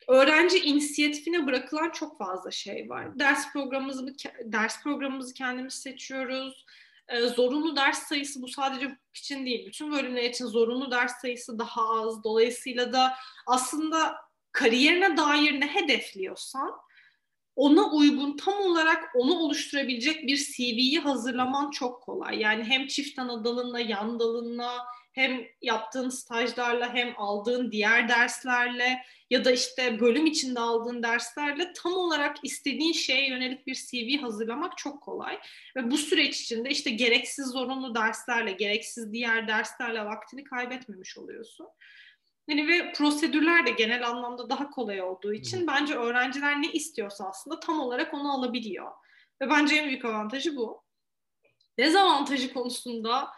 öğrenci 0.08 0.60
inisiyatifine 0.60 1.46
bırakılan 1.48 1.90
çok 1.90 2.18
fazla 2.18 2.52
şey 2.52 2.90
var. 2.90 3.20
Ders 3.20 3.54
programımızı 3.54 4.16
ders 4.44 4.84
programımızı 4.84 5.34
kendimiz 5.34 5.74
seçiyoruz. 5.74 6.66
Ee, 7.08 7.22
zorunlu 7.22 7.76
ders 7.76 8.04
sayısı 8.04 8.42
bu 8.42 8.48
sadece 8.48 8.86
hukuk 8.86 9.16
için 9.16 9.46
değil. 9.46 9.68
Bütün 9.68 9.92
bölümler 9.92 10.24
için 10.24 10.46
zorunlu 10.46 10.92
ders 10.92 11.22
sayısı 11.22 11.60
daha 11.60 11.90
az. 11.90 12.24
Dolayısıyla 12.24 12.94
da 12.94 13.14
aslında 13.48 14.16
kariyerine 14.52 15.18
dair 15.18 15.60
ne 15.60 15.68
hedefliyorsan 15.68 16.72
ona 17.56 17.92
uygun 17.92 18.38
tam 18.38 18.62
olarak 18.62 19.16
onu 19.16 19.34
oluşturabilecek 19.34 20.28
bir 20.28 20.38
CV'yi 20.38 21.00
hazırlaman 21.00 21.72
çok 21.72 22.02
kolay. 22.02 22.40
Yani 22.40 22.64
hem 22.64 22.88
çift 22.88 23.20
ana 23.20 23.44
dalınla, 23.44 23.80
yan 23.80 24.20
dalınla, 24.20 24.86
hem 25.12 25.42
yaptığın 25.62 26.10
stajlarla 26.10 26.94
hem 26.94 27.14
aldığın 27.18 27.72
diğer 27.72 28.10
derslerle 28.10 29.04
ya 29.30 29.46
da 29.46 29.52
işte 29.52 30.00
bölüm 30.00 30.26
içinde 30.26 30.60
aldığın 30.60 31.04
derslerle 31.04 31.74
tam 31.74 31.94
olarak 31.94 32.38
istediğin 32.44 32.92
şeye 32.92 33.30
yönelik 33.30 33.68
bir 33.68 33.76
CV 33.76 34.22
hazırlamak 34.22 34.78
çok 34.78 35.04
kolay. 35.04 35.40
Ve 35.76 35.92
bu 35.92 35.98
süreç 35.98 36.42
içinde 36.42 36.70
işte 36.70 36.90
gereksiz 36.90 37.48
zorunlu 37.48 37.96
derslerle, 37.96 38.52
gereksiz 38.52 39.14
diğer 39.14 39.48
derslerle 39.48 40.06
vaktini 40.06 40.44
kaybetmemiş 40.44 41.18
oluyorsun. 41.18 41.68
Hani 42.50 42.68
ve 42.68 42.94
prosedürler 42.94 43.66
de 43.66 43.72
genel 43.72 44.08
anlamda 44.08 44.50
daha 44.50 44.70
kolay 44.70 45.02
olduğu 45.02 45.34
için 45.34 45.68
bence 45.68 45.96
öğrenciler 45.96 46.62
ne 46.62 46.72
istiyorsa 46.72 47.26
aslında 47.30 47.60
tam 47.60 47.80
olarak 47.80 48.14
onu 48.14 48.34
alabiliyor. 48.34 48.92
Ve 49.42 49.50
bence 49.50 49.76
en 49.76 49.88
büyük 49.88 50.06
avantajı 50.06 50.56
bu. 50.56 50.84
Dezavantajı 51.80 52.54
konusunda 52.54 53.30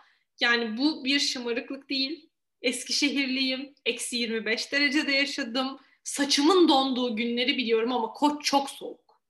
yani 0.43 0.77
bu 0.77 1.05
bir 1.05 1.19
şımarıklık 1.19 1.89
değil. 1.89 2.29
Eskişehirliyim. 2.61 3.73
Eksi 3.85 4.15
25 4.15 4.71
derecede 4.71 5.11
yaşadım. 5.11 5.79
Saçımın 6.03 6.67
donduğu 6.69 7.15
günleri 7.15 7.57
biliyorum 7.57 7.91
ama 7.91 8.07
koç 8.13 8.45
çok 8.45 8.69
soğuk. 8.69 9.21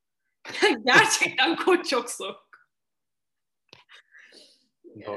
Gerçekten 0.86 1.56
koç 1.56 1.90
çok 1.90 2.10
soğuk. 2.10 2.68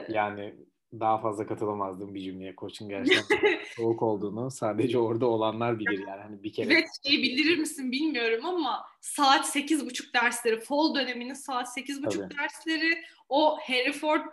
Yani 0.08 0.54
daha 0.92 1.18
fazla 1.18 1.46
katılamazdım 1.46 2.14
bir 2.14 2.20
cümleye. 2.20 2.56
Koç'un 2.56 2.88
gerçekten 2.88 3.58
soğuk 3.76 4.02
olduğunu 4.02 4.50
sadece 4.50 4.98
orada 4.98 5.26
olanlar 5.26 5.78
bilir 5.78 6.06
yani. 6.08 6.22
Hani 6.22 6.42
bir 6.42 6.52
kere. 6.52 6.72
Evet 6.72 6.88
şeyi 7.06 7.22
bilir 7.22 7.58
misin 7.58 7.92
bilmiyorum 7.92 8.46
ama 8.46 8.86
saat 9.00 9.48
sekiz 9.48 9.86
buçuk 9.86 10.14
dersleri, 10.14 10.60
fall 10.60 10.94
döneminin 10.94 11.34
saat 11.34 11.72
sekiz 11.74 12.02
buçuk 12.02 12.38
dersleri 12.38 13.04
o 13.28 13.58
Hereford 13.60 14.26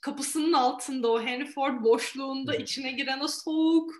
kapısının 0.00 0.52
altında 0.52 1.12
o 1.12 1.22
Henry 1.22 1.44
Ford 1.44 1.84
boşluğunda 1.84 2.54
içine 2.54 2.92
giren 2.92 3.20
o 3.20 3.28
soğuk 3.28 3.92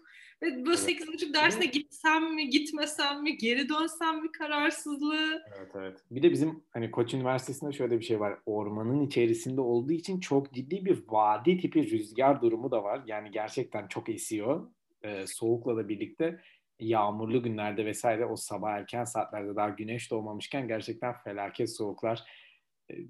ve 0.42 0.66
böyle 0.66 0.80
evet. 0.88 1.08
buçuk 1.08 1.34
dersine 1.34 1.66
gitsem 1.66 2.34
mi 2.34 2.50
gitmesem 2.50 3.22
mi 3.22 3.36
geri 3.36 3.68
dönsem 3.68 4.22
mi 4.22 4.32
kararsızlığı. 4.32 5.42
Evet 5.58 5.70
evet. 5.74 5.98
Bir 6.10 6.22
de 6.22 6.32
bizim 6.32 6.64
hani 6.70 6.90
Koç 6.90 7.14
Üniversitesi'nde 7.14 7.72
şöyle 7.72 7.98
bir 7.98 8.04
şey 8.04 8.20
var. 8.20 8.38
Ormanın 8.46 9.06
içerisinde 9.06 9.60
olduğu 9.60 9.92
için 9.92 10.20
çok 10.20 10.52
ciddi 10.52 10.84
bir 10.84 11.02
vadi 11.08 11.58
tipi 11.58 11.90
rüzgar 11.90 12.42
durumu 12.42 12.70
da 12.70 12.84
var. 12.84 13.02
Yani 13.06 13.30
gerçekten 13.30 13.88
çok 13.88 14.08
esiyor. 14.08 14.70
Ee, 15.02 15.26
soğukla 15.26 15.76
da 15.76 15.88
birlikte 15.88 16.40
yağmurlu 16.78 17.42
günlerde 17.42 17.86
vesaire 17.86 18.26
o 18.26 18.36
sabah 18.36 18.70
erken 18.70 19.04
saatlerde 19.04 19.56
daha 19.56 19.68
güneş 19.68 20.10
doğmamışken 20.10 20.68
gerçekten 20.68 21.14
felaket 21.24 21.76
soğuklar 21.76 22.24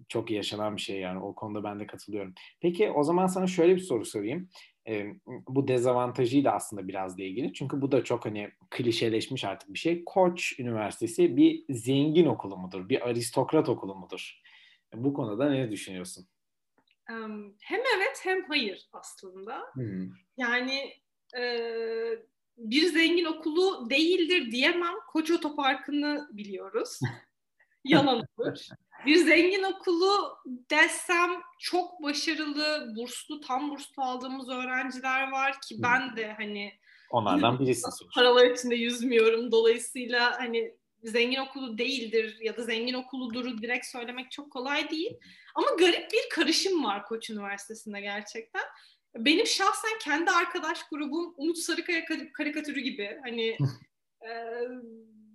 çok 0.08 0.30
yaşanan 0.30 0.76
bir 0.76 0.80
şey 0.80 1.00
yani 1.00 1.20
o 1.22 1.34
konuda 1.34 1.64
ben 1.64 1.80
de 1.80 1.86
katılıyorum. 1.86 2.34
Peki 2.60 2.90
o 2.90 3.02
zaman 3.02 3.26
sana 3.26 3.46
şöyle 3.46 3.76
bir 3.76 3.80
soru 3.80 4.04
sorayım. 4.04 4.48
E, 4.88 5.06
bu 5.48 5.68
dezavantajıyla 5.68 6.52
aslında 6.52 6.88
biraz 6.88 7.18
da 7.18 7.22
ilgili. 7.22 7.52
Çünkü 7.52 7.80
bu 7.80 7.92
da 7.92 8.04
çok 8.04 8.26
hani 8.26 8.50
klişeleşmiş 8.70 9.44
artık 9.44 9.72
bir 9.72 9.78
şey. 9.78 10.04
Koç 10.04 10.58
Üniversitesi 10.58 11.36
bir 11.36 11.64
zengin 11.70 12.26
okulu 12.26 12.56
mudur? 12.56 12.88
Bir 12.88 13.08
aristokrat 13.08 13.68
okulu 13.68 13.94
mudur? 13.94 14.40
Bu 14.94 15.14
konuda 15.14 15.50
ne 15.50 15.70
düşünüyorsun? 15.70 16.26
Hem 17.04 17.80
evet 17.96 18.20
hem 18.22 18.44
hayır 18.44 18.88
aslında. 18.92 19.58
Hı-hı. 19.74 20.08
Yani 20.36 20.92
e, 21.38 21.42
bir 22.56 22.86
zengin 22.86 23.24
okulu 23.24 23.90
değildir 23.90 24.52
diyemem. 24.52 24.94
Koç 25.08 25.30
Otoparkı'nı 25.30 26.28
biliyoruz. 26.32 27.00
Yalan 27.84 28.24
olur. 28.38 28.58
Bir 29.06 29.16
zengin 29.16 29.62
okulu 29.62 30.38
desem 30.70 31.30
çok 31.58 32.02
başarılı, 32.02 32.92
burslu, 32.96 33.40
tam 33.40 33.70
burslu 33.70 34.02
aldığımız 34.02 34.48
öğrenciler 34.48 35.30
var 35.30 35.60
ki 35.60 35.76
ben 35.82 36.16
de 36.16 36.32
hani 36.32 36.72
onlardan 37.10 37.58
birisi. 37.58 37.82
Paralar 38.14 38.50
içinde 38.50 38.74
yüzmüyorum. 38.74 39.52
Dolayısıyla 39.52 40.40
hani 40.40 40.74
zengin 41.02 41.38
okulu 41.38 41.78
değildir 41.78 42.38
ya 42.40 42.56
da 42.56 42.62
zengin 42.62 42.94
okuludur 42.94 43.62
direkt 43.62 43.86
söylemek 43.86 44.30
çok 44.30 44.52
kolay 44.52 44.90
değil. 44.90 45.16
Ama 45.54 45.66
garip 45.78 46.12
bir 46.12 46.28
karışım 46.30 46.84
var 46.84 47.04
Koç 47.04 47.30
Üniversitesi'nde 47.30 48.00
gerçekten. 48.00 48.62
Benim 49.16 49.46
şahsen 49.46 49.98
kendi 50.00 50.30
arkadaş 50.30 50.88
grubum 50.88 51.34
Umut 51.36 51.58
Sarıkaya 51.58 52.04
karikatürü 52.32 52.80
gibi. 52.80 53.18
Hani 53.24 53.56
e, 54.22 54.30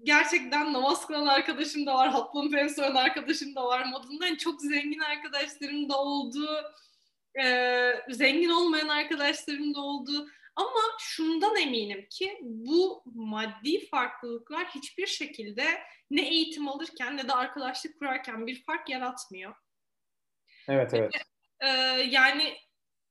gerçekten 0.03 0.73
namaz 0.73 1.07
kılan 1.07 1.27
arkadaşım 1.27 1.85
da 1.85 1.93
var, 1.93 2.09
haplanıp 2.09 2.55
en 2.55 2.95
arkadaşım 2.95 3.55
da 3.55 3.65
var 3.65 3.85
modundan 3.85 4.35
çok 4.35 4.61
zengin 4.61 4.99
arkadaşlarım 4.99 5.89
da 5.89 5.97
oldu. 5.97 6.73
E, 7.43 7.45
zengin 8.09 8.49
olmayan 8.49 8.87
arkadaşlarım 8.87 9.73
da 9.73 9.79
oldu. 9.79 10.29
Ama 10.55 10.81
şundan 10.99 11.55
eminim 11.55 12.07
ki 12.09 12.37
bu 12.41 13.03
maddi 13.05 13.87
farklılıklar 13.87 14.67
hiçbir 14.67 15.07
şekilde 15.07 15.81
ne 16.11 16.27
eğitim 16.27 16.67
alırken 16.67 17.17
ne 17.17 17.27
de 17.27 17.33
arkadaşlık 17.33 17.99
kurarken 17.99 18.47
bir 18.47 18.63
fark 18.63 18.89
yaratmıyor. 18.89 19.55
Evet 20.67 20.93
evet. 20.93 21.13
E, 21.59 21.67
yani 22.09 22.57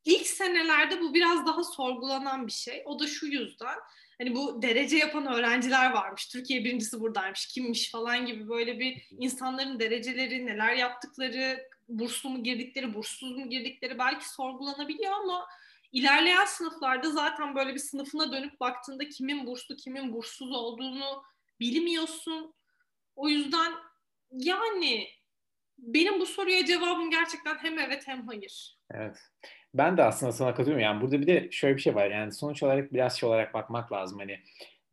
ilk 0.04 0.26
senelerde 0.26 1.00
bu 1.00 1.14
biraz 1.14 1.46
daha 1.46 1.64
sorgulanan 1.64 2.46
bir 2.46 2.52
şey. 2.52 2.82
O 2.86 2.98
da 2.98 3.06
şu 3.06 3.26
yüzden 3.26 3.78
hani 4.18 4.34
bu 4.34 4.62
derece 4.62 4.96
yapan 4.96 5.26
öğrenciler 5.26 5.92
varmış. 5.92 6.28
Türkiye 6.28 6.64
birincisi 6.64 7.00
buradaymış, 7.00 7.46
kimmiş 7.46 7.90
falan 7.90 8.26
gibi 8.26 8.48
böyle 8.48 8.78
bir 8.78 9.08
insanların 9.10 9.80
dereceleri, 9.80 10.46
neler 10.46 10.74
yaptıkları, 10.74 11.68
burslu 11.88 12.30
mu 12.30 12.42
girdikleri, 12.42 12.94
burssuz 12.94 13.36
mu 13.36 13.50
girdikleri 13.50 13.98
belki 13.98 14.28
sorgulanabiliyor 14.28 15.12
ama 15.12 15.46
ilerleyen 15.92 16.44
sınıflarda 16.44 17.10
zaten 17.10 17.54
böyle 17.54 17.74
bir 17.74 17.78
sınıfına 17.78 18.32
dönüp 18.32 18.60
baktığında 18.60 19.08
kimin 19.08 19.46
burslu, 19.46 19.76
kimin 19.76 20.12
burssuz 20.12 20.52
olduğunu 20.52 21.22
bilmiyorsun. 21.60 22.54
O 23.16 23.28
yüzden 23.28 23.72
yani 24.30 25.08
benim 25.78 26.20
bu 26.20 26.26
soruya 26.26 26.64
cevabım 26.64 27.10
gerçekten 27.10 27.58
hem 27.58 27.78
evet 27.78 28.02
hem 28.06 28.26
hayır. 28.26 28.78
Evet. 28.90 29.18
Ben 29.78 29.96
de 29.96 30.02
aslında 30.02 30.32
sana 30.32 30.54
katılıyorum. 30.54 30.82
Yani 30.84 31.02
burada 31.02 31.20
bir 31.20 31.26
de 31.26 31.48
şöyle 31.50 31.76
bir 31.76 31.80
şey 31.80 31.94
var. 31.94 32.10
Yani 32.10 32.32
sonuç 32.32 32.62
olarak 32.62 32.92
biraz 32.92 33.18
şey 33.18 33.28
olarak 33.28 33.54
bakmak 33.54 33.92
lazım. 33.92 34.18
Hani 34.18 34.38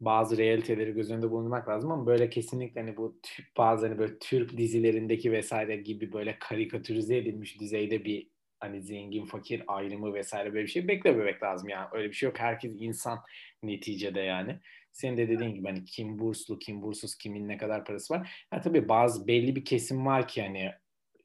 bazı 0.01 0.37
realiteleri 0.37 0.93
göz 0.93 1.11
önünde 1.11 1.31
bulundurmak 1.31 1.69
lazım 1.69 1.91
ama 1.91 2.05
böyle 2.05 2.29
kesinlikle 2.29 2.81
hani 2.81 2.97
bu 2.97 3.19
bazı 3.57 3.87
hani 3.87 3.99
böyle 3.99 4.19
Türk 4.19 4.57
dizilerindeki 4.57 5.31
vesaire 5.31 5.75
gibi 5.75 6.13
böyle 6.13 6.39
karikatürize 6.39 7.17
edilmiş 7.17 7.59
düzeyde 7.59 8.05
bir 8.05 8.27
hani 8.59 8.81
zengin 8.81 9.25
fakir 9.25 9.63
ayrımı 9.67 10.13
vesaire 10.13 10.53
böyle 10.53 10.63
bir 10.63 10.71
şey 10.71 10.87
beklememek 10.87 11.43
lazım 11.43 11.69
yani 11.69 11.87
öyle 11.91 12.07
bir 12.07 12.13
şey 12.13 12.29
yok 12.29 12.39
herkes 12.39 12.73
insan 12.77 13.19
neticede 13.63 14.19
yani 14.19 14.59
senin 14.91 15.17
de 15.17 15.29
dediğin 15.29 15.53
gibi 15.53 15.67
hani 15.67 15.85
kim 15.85 16.19
burslu 16.19 16.59
kim 16.59 16.81
bursuz 16.81 17.15
kimin 17.15 17.47
ne 17.47 17.57
kadar 17.57 17.85
parası 17.85 18.13
var 18.13 18.45
ha 18.51 18.61
tabii 18.61 18.89
bazı 18.89 19.27
belli 19.27 19.55
bir 19.55 19.65
kesim 19.65 20.05
var 20.05 20.27
ki 20.27 20.41
hani 20.41 20.71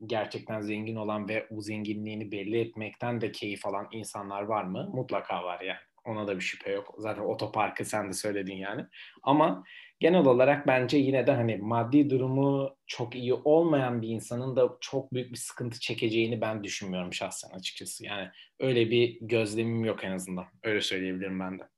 gerçekten 0.06 0.60
zengin 0.60 0.96
olan 0.96 1.28
ve 1.28 1.46
bu 1.50 1.62
zenginliğini 1.62 2.32
belli 2.32 2.60
etmekten 2.60 3.20
de 3.20 3.32
keyif 3.32 3.66
alan 3.66 3.88
insanlar 3.92 4.42
var 4.42 4.64
mı? 4.64 4.90
Mutlaka 4.94 5.44
var 5.44 5.60
yani. 5.60 5.78
Ona 6.04 6.26
da 6.26 6.36
bir 6.36 6.40
şüphe 6.40 6.72
yok. 6.72 6.94
Zaten 6.98 7.22
otoparkı 7.22 7.84
sen 7.84 8.08
de 8.08 8.12
söyledin 8.12 8.56
yani. 8.56 8.84
Ama 9.22 9.64
genel 10.00 10.26
olarak 10.26 10.66
bence 10.66 10.98
yine 10.98 11.26
de 11.26 11.32
hani 11.32 11.56
maddi 11.56 12.10
durumu 12.10 12.76
çok 12.86 13.14
iyi 13.14 13.34
olmayan 13.34 14.02
bir 14.02 14.08
insanın 14.08 14.56
da 14.56 14.76
çok 14.80 15.14
büyük 15.14 15.32
bir 15.32 15.36
sıkıntı 15.36 15.80
çekeceğini 15.80 16.40
ben 16.40 16.64
düşünmüyorum 16.64 17.12
şahsen 17.12 17.50
açıkçası. 17.50 18.04
Yani 18.04 18.28
öyle 18.60 18.90
bir 18.90 19.18
gözlemim 19.20 19.84
yok 19.84 20.04
en 20.04 20.12
azından. 20.12 20.46
Öyle 20.62 20.80
söyleyebilirim 20.80 21.40
ben 21.40 21.58
de. 21.58 21.68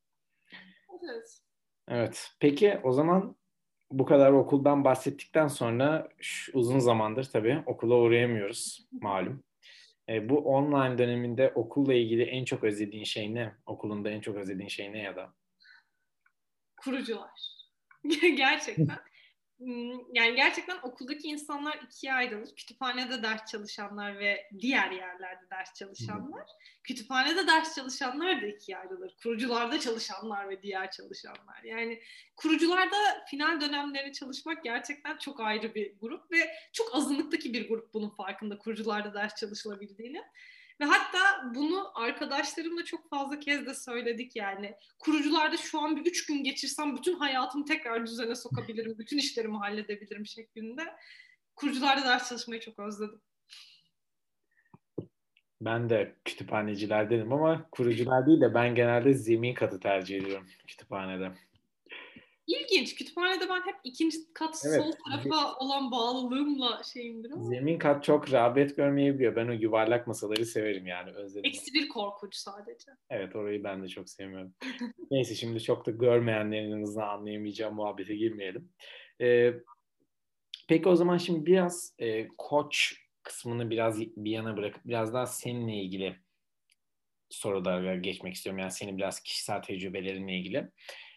Evet. 1.10 1.40
Evet. 1.88 2.30
Peki 2.40 2.80
o 2.82 2.92
zaman 2.92 3.36
bu 3.90 4.04
kadar 4.04 4.32
okuldan 4.32 4.84
bahsettikten 4.84 5.48
sonra 5.48 6.08
şu, 6.20 6.58
uzun 6.58 6.78
zamandır 6.78 7.24
tabii 7.24 7.62
okula 7.66 7.94
uğrayamıyoruz 7.94 8.88
malum. 8.92 9.42
E, 10.08 10.28
bu 10.28 10.38
online 10.38 10.98
döneminde 10.98 11.52
okulla 11.54 11.94
ilgili 11.94 12.22
en 12.22 12.44
çok 12.44 12.64
özlediğin 12.64 13.04
şey 13.04 13.34
ne? 13.34 13.54
Okulunda 13.66 14.10
en 14.10 14.20
çok 14.20 14.36
özlediğin 14.36 14.68
şey 14.68 14.92
ne 14.92 14.98
ya 14.98 15.16
da? 15.16 15.34
Kurucular. 16.84 17.30
gerçekten. 18.36 18.98
Hmm, 19.60 20.14
yani 20.14 20.36
gerçekten 20.36 20.78
okuldaki 20.82 21.28
insanlar 21.28 21.80
ikiye 21.86 22.12
ayrılır. 22.12 22.54
Kütüphanede 22.56 23.22
ders 23.22 23.50
çalışanlar 23.50 24.18
ve 24.18 24.48
diğer 24.58 24.90
yerlerde 24.90 25.50
ders 25.50 25.74
çalışanlar. 25.74 26.46
Kütüphanede 26.84 27.46
ders 27.46 27.74
çalışanlar 27.74 28.42
da 28.42 28.46
ikiye 28.46 28.78
ayrılır. 28.78 29.16
Kurucularda 29.22 29.80
çalışanlar 29.80 30.48
ve 30.48 30.62
diğer 30.62 30.90
çalışanlar. 30.90 31.62
Yani 31.64 32.00
kurucularda 32.36 33.24
final 33.30 33.60
dönemleri 33.60 34.12
çalışmak 34.12 34.64
gerçekten 34.64 35.16
çok 35.16 35.40
ayrı 35.40 35.74
bir 35.74 35.92
grup 36.00 36.32
ve 36.32 36.50
çok 36.72 36.94
azınlıktaki 36.94 37.52
bir 37.52 37.68
grup 37.68 37.94
bunun 37.94 38.10
farkında 38.10 38.58
kurucularda 38.58 39.14
ders 39.14 39.34
çalışılabildiğini. 39.34 40.22
Ve 40.80 40.84
hatta 40.84 41.54
bunu 41.54 41.90
arkadaşlarımla 41.94 42.84
çok 42.84 43.10
fazla 43.10 43.38
kez 43.38 43.66
de 43.66 43.74
söyledik 43.74 44.36
yani. 44.36 44.74
Kurucularda 44.98 45.56
şu 45.56 45.80
an 45.80 45.96
bir 45.96 46.10
üç 46.10 46.26
gün 46.26 46.44
geçirsem 46.44 46.96
bütün 46.96 47.14
hayatımı 47.14 47.64
tekrar 47.64 48.06
düzene 48.06 48.34
sokabilirim, 48.34 48.98
bütün 48.98 49.18
işlerimi 49.18 49.56
halledebilirim 49.56 50.26
şeklinde. 50.26 50.82
Kurucularda 51.56 52.04
ders 52.04 52.28
çalışmayı 52.28 52.60
çok 52.60 52.78
özledim. 52.78 53.20
Ben 55.60 55.90
de 55.90 56.16
kütüphanecilerdenim 56.24 57.32
ama 57.32 57.68
kurucular 57.72 58.26
değil 58.26 58.40
de 58.40 58.54
ben 58.54 58.74
genelde 58.74 59.14
zemin 59.14 59.54
katı 59.54 59.80
tercih 59.80 60.16
ediyorum 60.16 60.46
kütüphanede. 60.66 61.32
İlginç. 62.50 62.94
Kütüphanede 62.94 63.48
ben 63.48 63.60
hep 63.60 63.76
ikinci 63.84 64.18
kat 64.34 64.62
evet. 64.66 64.82
sol 64.82 64.92
tarafa 64.92 65.54
olan 65.54 65.90
bağlılığımla 65.90 66.82
şeyimdir 66.92 67.30
ama. 67.30 67.44
Zemin 67.44 67.78
kat 67.78 68.04
çok 68.04 68.32
rağbet 68.32 68.76
görmeyebiliyor. 68.76 69.36
Ben 69.36 69.48
o 69.48 69.52
yuvarlak 69.52 70.06
masaları 70.06 70.46
severim 70.46 70.86
yani 70.86 71.10
özledim. 71.10 71.50
Eksi 71.50 71.74
bir 71.74 71.88
korkunç 71.88 72.34
sadece. 72.34 72.90
Evet 73.10 73.36
orayı 73.36 73.64
ben 73.64 73.82
de 73.82 73.88
çok 73.88 74.08
sevmiyorum. 74.08 74.54
Neyse 75.10 75.34
şimdi 75.34 75.62
çok 75.62 75.86
da 75.86 75.90
görmeyenlerin 75.90 76.72
en 76.72 76.82
azından 76.82 77.08
anlayamayacağı 77.08 77.72
muhabbete 77.72 78.16
girmeyelim. 78.16 78.68
Ee, 79.20 79.52
peki 80.68 80.88
o 80.88 80.96
zaman 80.96 81.18
şimdi 81.18 81.46
biraz 81.46 81.94
e, 81.98 82.28
koç 82.38 82.94
kısmını 83.22 83.70
biraz 83.70 84.00
bir 84.00 84.30
yana 84.30 84.56
bırakıp 84.56 84.84
biraz 84.84 85.14
daha 85.14 85.26
seninle 85.26 85.74
ilgili 85.74 86.16
sorulara 87.30 87.96
geçmek 87.96 88.34
istiyorum. 88.34 88.58
Yani 88.58 88.70
senin 88.72 88.98
biraz 88.98 89.20
kişisel 89.20 89.62
tecrübelerinle 89.62 90.36
ilgili. 90.36 90.70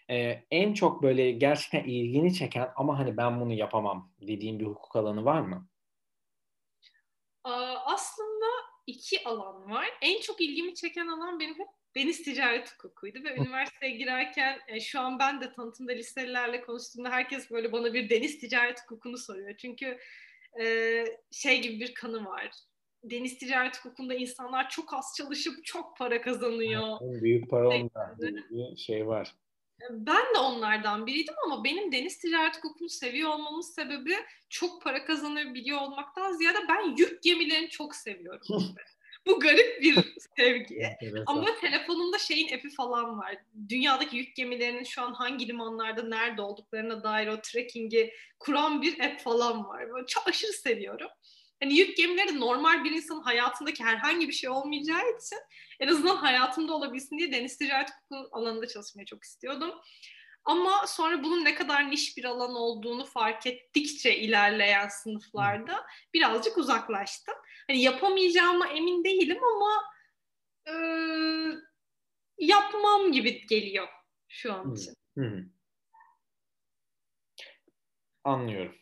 Ee, 0.10 0.44
en 0.52 0.74
çok 0.74 1.04
böyle 1.04 1.32
gerçekten 1.32 1.84
ilgini 1.84 2.34
çeken 2.34 2.72
ama 2.76 3.00
hani 3.00 3.18
ben 3.18 3.42
bunu 3.42 3.54
yapamam 3.54 4.12
dediğin 4.22 4.60
bir 4.60 4.66
hukuk 4.66 4.96
alanı 4.96 5.26
var 5.26 5.42
mı? 5.42 5.68
Aslında 7.86 8.46
iki 8.88 9.24
alan 9.24 9.72
var. 9.72 9.90
En 10.02 10.22
çok 10.22 10.42
ilgimi 10.42 10.76
çeken 10.76 11.08
alan 11.08 11.40
benim 11.40 11.60
hep 11.60 11.68
deniz 11.96 12.24
ticaret 12.24 12.74
hukukuydu 12.74 13.24
ve 13.24 13.36
üniversiteye 13.36 13.98
girerken 13.98 14.60
e, 14.68 14.80
şu 14.80 15.00
an 15.00 15.20
ben 15.20 15.42
de 15.42 15.54
tanıtımda 15.54 15.92
liselilerle 15.92 16.62
konuştuğumda 16.62 17.10
herkes 17.10 17.52
böyle 17.52 17.72
bana 17.72 17.94
bir 17.94 18.10
deniz 18.10 18.40
ticaret 18.40 18.82
hukukunu 18.82 19.18
soruyor. 19.18 19.58
Çünkü 19.58 19.98
e, 20.62 21.06
şey 21.32 21.62
gibi 21.62 21.80
bir 21.80 21.94
kanı 21.94 22.26
var. 22.26 22.52
Deniz 23.04 23.38
ticaret 23.38 23.78
hukukunda 23.78 24.14
insanlar 24.14 24.70
çok 24.70 24.94
az 24.94 25.14
çalışıp 25.18 25.66
çok 25.66 25.98
para 25.98 26.22
kazanıyor. 26.22 26.98
En 27.02 27.22
büyük 27.22 27.50
para 27.50 27.70
onda 27.70 28.18
bir 28.50 28.78
şey 28.78 29.08
var. 29.08 29.36
Ben 29.90 30.34
de 30.36 30.40
onlardan 30.40 31.08
biriydim 31.08 31.34
ama 31.46 31.64
benim 31.64 31.92
deniz 31.92 32.20
ticaret 32.20 32.58
hukukunu 32.58 32.90
seviyor 32.90 33.30
olmamın 33.30 33.62
sebebi 33.62 34.16
çok 34.50 34.82
para 34.82 35.06
kazanabiliyor 35.06 35.82
olmaktan 35.82 36.32
ziyade 36.32 36.58
ben 36.70 36.96
yük 36.98 37.24
gemilerini 37.24 37.70
çok 37.70 37.96
seviyorum. 37.96 38.76
Bu 39.26 39.40
garip 39.40 39.82
bir 39.82 40.16
sevgi. 40.38 40.98
Ama 41.26 41.56
telefonumda 41.62 42.18
şeyin 42.20 42.58
app'i 42.58 42.70
falan 42.70 43.20
var. 43.20 43.38
Dünyadaki 43.70 44.18
yük 44.18 44.36
gemilerinin 44.36 44.84
şu 44.84 45.02
an 45.02 45.14
hangi 45.14 45.48
limanlarda 45.48 46.04
nerede 46.04 46.42
olduklarına 46.42 47.04
dair 47.04 47.28
o 47.28 47.42
tracking'i 47.42 48.14
kuran 48.40 48.82
bir 48.82 49.00
app 49.00 49.22
falan 49.22 49.68
var. 49.68 49.90
Böyle 49.94 50.06
çok 50.08 50.28
aşırı 50.28 50.54
seviyorum. 50.54 51.10
Hani 51.62 51.78
yük 51.78 51.98
gemileri 51.98 52.40
normal 52.40 52.84
bir 52.84 52.92
insanın 52.92 53.22
hayatındaki 53.22 53.84
herhangi 53.84 54.28
bir 54.28 54.34
şey 54.34 54.50
olmayacağı 54.50 55.00
için 55.00 55.40
en 55.80 55.88
azından 55.88 56.16
hayatımda 56.16 56.74
olabilsin 56.74 57.18
diye 57.18 57.32
deniz 57.32 57.58
ticaret 57.58 57.90
hukuku 57.90 58.38
alanında 58.38 58.68
çalışmayı 58.68 59.06
çok 59.06 59.24
istiyordum. 59.24 59.72
Ama 60.46 60.88
sonra 60.88 61.24
bunun 61.24 61.46
ne 61.46 61.56
kadar 61.56 61.92
niş 61.92 62.18
bir 62.18 62.24
alan 62.24 62.56
olduğunu 62.56 63.06
fark 63.06 63.48
ettikçe 63.48 64.18
ilerleyen 64.18 64.88
sınıflarda 64.88 65.86
birazcık 66.14 66.58
uzaklaştım. 66.58 67.36
Hani 67.68 67.82
yapamayacağıma 67.82 68.68
emin 68.68 69.04
değilim 69.04 69.40
ama 69.44 69.84
e, 70.68 70.74
yapmam 72.38 73.12
gibi 73.12 73.48
geliyor 73.48 73.88
şu 74.28 74.54
an 74.54 74.76
için. 74.76 74.94
Hı 75.18 75.26
hı. 75.26 75.46
Anlıyorum. 78.24 78.76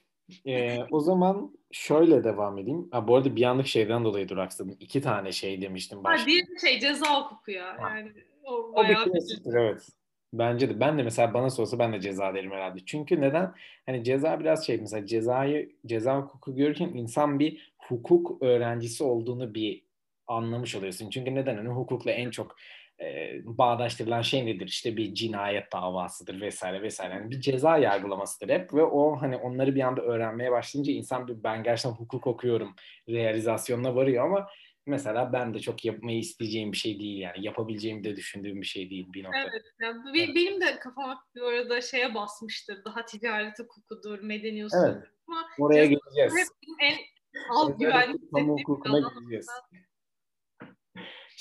Ee, 0.45 0.77
o 0.91 0.99
zaman 0.99 1.51
şöyle 1.71 2.23
devam 2.23 2.57
edeyim. 2.57 2.87
Ha, 2.91 3.07
bu 3.07 3.15
arada 3.15 3.35
bir 3.35 3.43
anlık 3.43 3.67
şeyden 3.67 4.03
dolayı 4.03 4.29
duraksadım. 4.29 4.77
İki 4.79 5.01
tane 5.01 5.31
şey 5.31 5.61
demiştim 5.61 6.03
başta. 6.03 6.23
Ha, 6.23 6.27
diğer 6.27 6.45
şey 6.61 6.79
ceza 6.79 7.21
hukuku 7.21 7.51
ya. 7.51 7.77
Yani 7.81 8.11
o, 8.43 8.53
o 8.53 8.75
bayağı 8.75 9.05
bir 9.05 9.55
evet. 9.55 9.87
Bence 10.33 10.69
de. 10.69 10.79
Ben 10.79 10.97
de 10.97 11.03
mesela 11.03 11.33
bana 11.33 11.49
sorsa 11.49 11.79
ben 11.79 11.93
de 11.93 12.01
ceza 12.01 12.33
derim 12.33 12.51
herhalde. 12.51 12.79
Çünkü 12.85 13.21
neden? 13.21 13.53
Hani 13.85 14.03
ceza 14.03 14.39
biraz 14.39 14.67
şey 14.67 14.77
mesela 14.77 15.05
cezayı 15.05 15.71
ceza 15.85 16.21
hukuku 16.21 16.55
görürken 16.55 16.87
insan 16.87 17.39
bir 17.39 17.73
hukuk 17.77 18.41
öğrencisi 18.41 19.03
olduğunu 19.03 19.53
bir 19.53 19.83
anlamış 20.27 20.75
oluyorsun. 20.75 21.09
Çünkü 21.09 21.35
neden? 21.35 21.57
Hani 21.57 21.69
hukukla 21.69 22.11
en 22.11 22.29
çok 22.29 22.55
e, 23.01 23.39
bağdaştırılan 23.43 24.21
şey 24.21 24.45
nedir? 24.45 24.67
İşte 24.67 24.97
bir 24.97 25.13
cinayet 25.13 25.71
davasıdır 25.71 26.41
vesaire 26.41 26.81
vesaire. 26.81 27.13
Yani 27.13 27.31
bir 27.31 27.41
ceza 27.41 27.77
yargılamasıdır 27.77 28.49
hep 28.49 28.73
ve 28.73 28.83
o 28.83 29.21
hani 29.21 29.37
onları 29.37 29.75
bir 29.75 29.81
anda 29.81 30.01
öğrenmeye 30.01 30.51
başlayınca 30.51 30.93
insan 30.93 31.27
bir 31.27 31.43
ben 31.43 31.63
gerçekten 31.63 31.97
hukuk 31.97 32.27
okuyorum 32.27 32.75
realizasyonuna 33.09 33.95
varıyor 33.95 34.25
ama 34.25 34.47
mesela 34.85 35.33
ben 35.33 35.53
de 35.53 35.59
çok 35.59 35.85
yapmayı 35.85 36.19
isteyeceğim 36.19 36.71
bir 36.71 36.77
şey 36.77 36.99
değil 36.99 37.19
yani 37.19 37.45
yapabileceğimi 37.45 38.03
de 38.03 38.15
düşündüğüm 38.15 38.61
bir 38.61 38.65
şey 38.65 38.89
değil 38.89 39.07
bir 39.13 39.23
nokta. 39.23 39.39
Evet, 39.39 39.63
yani 39.81 40.01
evet. 40.17 40.29
benim 40.35 40.61
de 40.61 40.79
kafama 40.79 41.23
bir 41.35 41.41
arada 41.41 41.81
şeye 41.81 42.15
basmıştır 42.15 42.85
daha 42.85 43.05
ticaret 43.05 43.59
hukukudur, 43.59 44.19
medeni 44.19 44.65
usul. 44.65 44.77
Evet. 44.85 45.03
Ama 45.27 45.47
Oraya 45.59 45.85
geleceğiz. 45.85 46.33
Hep 46.37 46.47
en 46.81 46.97
alt 47.49 47.79
güvenlik 47.79 48.31
kamu 48.33 48.57
hukukuna 48.57 49.09
gideceğiz. 49.09 49.47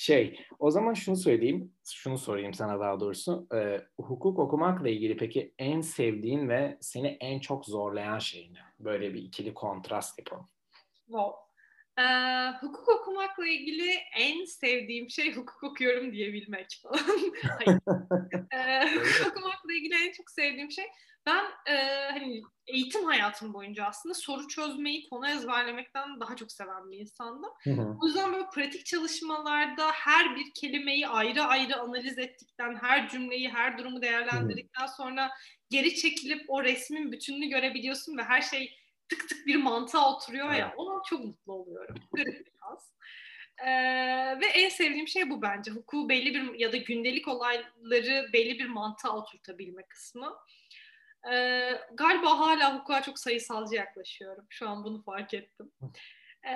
Şey, 0.00 0.46
o 0.58 0.70
zaman 0.70 0.94
şunu 0.94 1.16
söyleyeyim, 1.16 1.72
şunu 1.84 2.18
sorayım 2.18 2.54
sana 2.54 2.80
daha 2.80 3.00
doğrusu. 3.00 3.48
Ee, 3.54 3.80
hukuk 3.96 4.38
okumakla 4.38 4.88
ilgili 4.88 5.16
peki 5.16 5.54
en 5.58 5.80
sevdiğin 5.80 6.48
ve 6.48 6.78
seni 6.80 7.16
en 7.20 7.40
çok 7.40 7.66
zorlayan 7.66 8.18
şey 8.18 8.52
ne? 8.52 8.58
Böyle 8.78 9.14
bir 9.14 9.22
ikili 9.22 9.54
kontrast 9.54 10.18
yapalım. 10.18 10.48
Wow. 11.06 11.32
Ee, 11.98 12.02
hukuk 12.60 12.88
okumakla 12.88 13.46
ilgili 13.46 13.90
en 14.16 14.44
sevdiğim 14.44 15.10
şey 15.10 15.32
hukuk 15.32 15.62
okuyorum 15.62 16.12
diyebilmek 16.12 16.80
falan. 16.82 17.00
ee, 18.52 18.94
hukuk 18.94 19.26
okumakla 19.30 19.72
ilgili 19.72 19.94
en 19.94 20.12
çok 20.12 20.30
sevdiğim 20.30 20.70
şey 20.70 20.84
ben 21.26 21.44
e, 21.66 21.74
hani 22.11 22.42
eğitim 22.66 23.04
hayatım 23.04 23.54
boyunca 23.54 23.85
aslında 23.85 24.14
soru 24.14 24.48
çözmeyi, 24.48 25.09
konu 25.09 25.28
ezberlemekten 25.28 26.20
daha 26.20 26.37
çok 26.37 26.52
seven 26.52 26.90
bir 26.90 26.98
insandım. 26.98 27.50
Hı 27.64 27.70
hı. 27.70 27.96
O 28.02 28.06
yüzden 28.06 28.33
böyle 28.33 28.46
pratik 28.54 28.87
çalışmalarda 28.87 29.92
her 29.92 30.37
bir 30.37 30.54
kelimeyi 30.54 31.09
ayrı 31.09 31.42
ayrı 31.42 31.76
analiz 31.76 32.18
ettikten, 32.18 32.74
her 32.74 33.09
cümleyi, 33.09 33.48
her 33.48 33.78
durumu 33.78 34.02
değerlendirdikten 34.02 34.87
sonra 34.87 35.30
geri 35.70 35.94
çekilip 35.94 36.44
o 36.48 36.64
resmin 36.64 37.12
bütününü 37.12 37.46
görebiliyorsun 37.46 38.18
ve 38.18 38.22
her 38.22 38.42
şey 38.42 38.76
tık 39.09 39.28
tık 39.28 39.46
bir 39.46 39.56
mantığa 39.56 40.14
oturuyor 40.14 40.52
ya. 40.52 40.74
Ona 40.76 41.02
çok 41.09 41.24
mutlu 41.24 41.52
oluyorum. 41.52 41.94
Garip 42.12 42.46
biraz. 42.46 42.92
Ee, 43.64 44.40
ve 44.40 44.46
en 44.46 44.68
sevdiğim 44.68 45.09
şey 45.09 45.30
bu 45.30 45.42
bence. 45.42 45.70
Hukuku 45.70 46.09
belli 46.09 46.35
bir 46.35 46.59
ya 46.59 46.72
da 46.72 46.76
gündelik 46.76 47.28
olayları 47.28 48.30
belli 48.33 48.59
bir 48.59 48.66
mantığa 48.66 49.16
oturtabilme 49.16 49.83
kısmı. 49.83 50.37
Ee, 51.33 51.80
galiba 51.94 52.38
hala 52.38 52.74
hukuka 52.74 53.02
çok 53.02 53.18
sayısalcı 53.18 53.74
yaklaşıyorum. 53.74 54.46
Şu 54.48 54.68
an 54.68 54.85
bunu 54.85 55.02
fark 55.02 55.35
ettim. 55.35 55.72
Ee, 56.44 56.52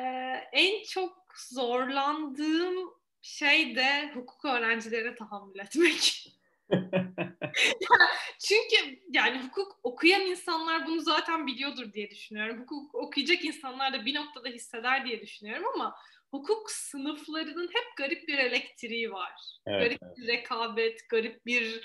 en 0.53 0.85
çok 0.85 1.35
zorlandığım 1.51 2.91
şey 3.23 3.77
de 3.77 4.11
hukuk 4.15 4.45
öğrencilerine 4.45 5.15
tahammül 5.15 5.59
etmek. 5.59 6.29
Çünkü 8.39 9.03
yani 9.13 9.43
hukuk 9.43 9.81
okuyan 9.83 10.21
insanlar 10.21 10.87
bunu 10.87 11.01
zaten 11.01 11.47
biliyordur 11.47 11.93
diye 11.93 12.11
düşünüyorum. 12.11 12.61
Hukuk 12.63 12.95
okuyacak 12.95 13.45
insanlar 13.45 13.93
da 13.93 14.07
bir 14.07 14.15
noktada 14.15 14.49
hisseder 14.49 15.07
diye 15.07 15.21
düşünüyorum 15.21 15.65
ama 15.75 15.97
hukuk 16.31 16.71
sınıflarının 16.71 17.69
hep 17.73 17.97
garip 17.97 18.29
bir 18.29 18.39
elektriği 18.39 19.13
var. 19.13 19.33
Evet, 19.67 19.81
garip 19.81 20.03
evet. 20.03 20.17
bir 20.17 20.29
rekabet, 20.29 21.09
garip 21.09 21.47
bir 21.47 21.81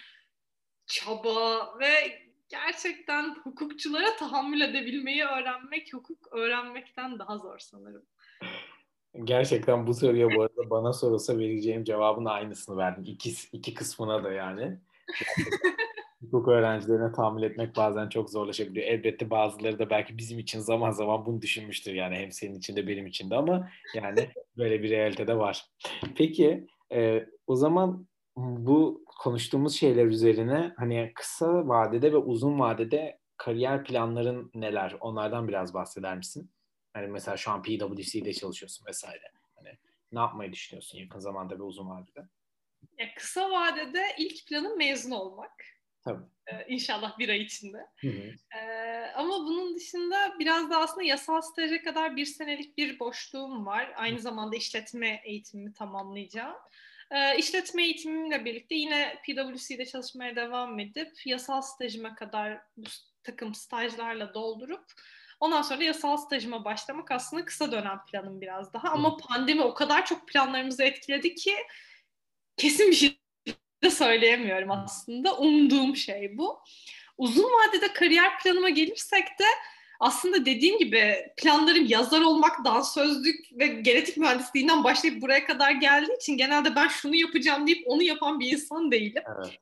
çaba 0.87 1.79
ve 1.79 2.21
gerçekten 2.49 3.35
hukukçulara 3.35 4.15
tahammül 4.15 4.61
edebilmeyi 4.61 5.23
öğrenmek 5.23 5.93
hukuk 5.93 6.33
öğrenmekten 6.33 7.19
daha 7.19 7.37
zor 7.37 7.59
sanırım. 7.59 8.03
Gerçekten 9.23 9.87
bu 9.87 9.93
soruya 9.93 10.27
bu 10.35 10.41
arada 10.41 10.69
bana 10.69 10.93
sorulsa 10.93 11.37
vereceğim 11.37 11.83
cevabın 11.83 12.25
aynısını 12.25 12.77
verdim. 12.77 13.03
İki, 13.07 13.33
iki 13.51 13.73
kısmına 13.73 14.23
da 14.23 14.31
yani. 14.31 14.79
hukuk 16.21 16.47
öğrencilerine 16.47 17.11
tahammül 17.11 17.43
etmek 17.43 17.75
bazen 17.75 18.09
çok 18.09 18.29
zorlaşabiliyor. 18.29 18.87
Elbette 18.87 19.29
bazıları 19.29 19.79
da 19.79 19.89
belki 19.89 20.17
bizim 20.17 20.39
için 20.39 20.59
zaman 20.59 20.91
zaman 20.91 21.25
bunu 21.25 21.41
düşünmüştür 21.41 21.93
yani 21.93 22.15
hem 22.15 22.31
senin 22.31 22.55
için 22.55 22.75
de 22.75 22.87
benim 22.87 23.07
için 23.07 23.29
de 23.29 23.35
ama 23.35 23.69
yani 23.95 24.29
böyle 24.57 24.83
bir 24.83 24.89
realite 24.89 25.27
de 25.27 25.37
var. 25.37 25.65
Peki 26.15 26.67
e, 26.91 27.25
o 27.47 27.55
zaman 27.55 28.07
bu 28.37 29.05
konuştuğumuz 29.19 29.75
şeyler 29.75 30.05
üzerine 30.05 30.73
hani 30.77 31.11
kısa 31.15 31.67
vadede 31.67 32.11
ve 32.11 32.17
uzun 32.17 32.59
vadede 32.59 33.19
kariyer 33.37 33.83
planların 33.83 34.51
neler? 34.53 34.97
Onlardan 34.99 35.47
biraz 35.47 35.73
bahseder 35.73 36.17
misin? 36.17 36.51
Hani 36.93 37.07
mesela 37.07 37.37
şu 37.37 37.51
an 37.51 37.63
PwC'de 37.63 38.33
çalışıyorsun 38.33 38.85
vesaire. 38.85 39.31
Hani 39.55 39.77
ne 40.11 40.19
yapmayı 40.19 40.53
düşünüyorsun 40.53 40.97
yakın 40.97 41.19
zamanda 41.19 41.59
ve 41.59 41.63
uzun 41.63 41.89
vadede? 41.89 42.27
Ya 42.97 43.13
kısa 43.15 43.51
vadede 43.51 44.03
ilk 44.17 44.47
planım 44.47 44.77
mezun 44.77 45.11
olmak. 45.11 45.51
Tabii. 46.03 46.23
Ee, 46.47 46.65
inşallah 46.67 47.19
bir 47.19 47.29
ay 47.29 47.41
içinde. 47.41 47.77
Hı 48.01 48.07
hı. 48.07 48.57
Ee, 48.57 49.11
ama 49.15 49.33
bunun 49.33 49.75
dışında 49.75 50.35
biraz 50.39 50.69
da 50.69 50.77
aslında 50.77 51.03
yasal 51.03 51.41
staja 51.41 51.83
kadar 51.83 52.15
bir 52.15 52.25
senelik 52.25 52.77
bir 52.77 52.99
boşluğum 52.99 53.65
var. 53.65 53.93
Aynı 53.95 54.19
zamanda 54.19 54.55
işletme 54.55 55.21
eğitimimi 55.23 55.73
tamamlayacağım. 55.73 56.55
E, 57.11 57.37
işletme 57.37 57.83
eğitimimle 57.83 58.45
birlikte 58.45 58.75
yine 58.75 59.21
PwC'de 59.25 59.85
çalışmaya 59.85 60.35
devam 60.35 60.79
edip 60.79 61.25
yasal 61.25 61.61
stajıma 61.61 62.15
kadar 62.15 62.61
bu 62.77 62.89
takım 63.23 63.55
stajlarla 63.55 64.33
doldurup 64.33 64.85
ondan 65.39 65.61
sonra 65.61 65.83
yasal 65.83 66.17
stajıma 66.17 66.65
başlamak 66.65 67.11
aslında 67.11 67.45
kısa 67.45 67.71
dönem 67.71 67.99
planım 68.11 68.41
biraz 68.41 68.73
daha. 68.73 68.89
Ama 68.89 69.17
pandemi 69.17 69.61
o 69.61 69.73
kadar 69.73 70.05
çok 70.05 70.27
planlarımızı 70.27 70.83
etkiledi 70.83 71.35
ki 71.35 71.55
kesin 72.57 72.91
bir 72.91 72.95
şey 72.95 73.19
de 73.83 73.89
söyleyemiyorum 73.89 74.71
aslında. 74.71 75.37
Umduğum 75.37 75.95
şey 75.95 76.37
bu. 76.37 76.61
Uzun 77.17 77.43
vadede 77.43 77.93
kariyer 77.93 78.39
planıma 78.39 78.69
gelirsek 78.69 79.27
de 79.39 79.45
aslında 79.99 80.45
dediğim 80.45 80.77
gibi 80.77 81.15
planlarım 81.37 81.85
yazar 81.85 82.21
olmak, 82.21 82.65
dansözlük 82.65 83.49
ve 83.51 83.67
genetik 83.67 84.17
mühendisliğinden 84.17 84.83
başlayıp 84.83 85.21
buraya 85.21 85.45
kadar 85.45 85.71
geldiği 85.71 86.15
için 86.15 86.37
genelde 86.37 86.75
ben 86.75 86.87
şunu 86.87 87.15
yapacağım 87.15 87.67
deyip 87.67 87.83
onu 87.85 88.03
yapan 88.03 88.39
bir 88.39 88.51
insan 88.51 88.91
değilim. 88.91 89.23
Evet 89.37 89.59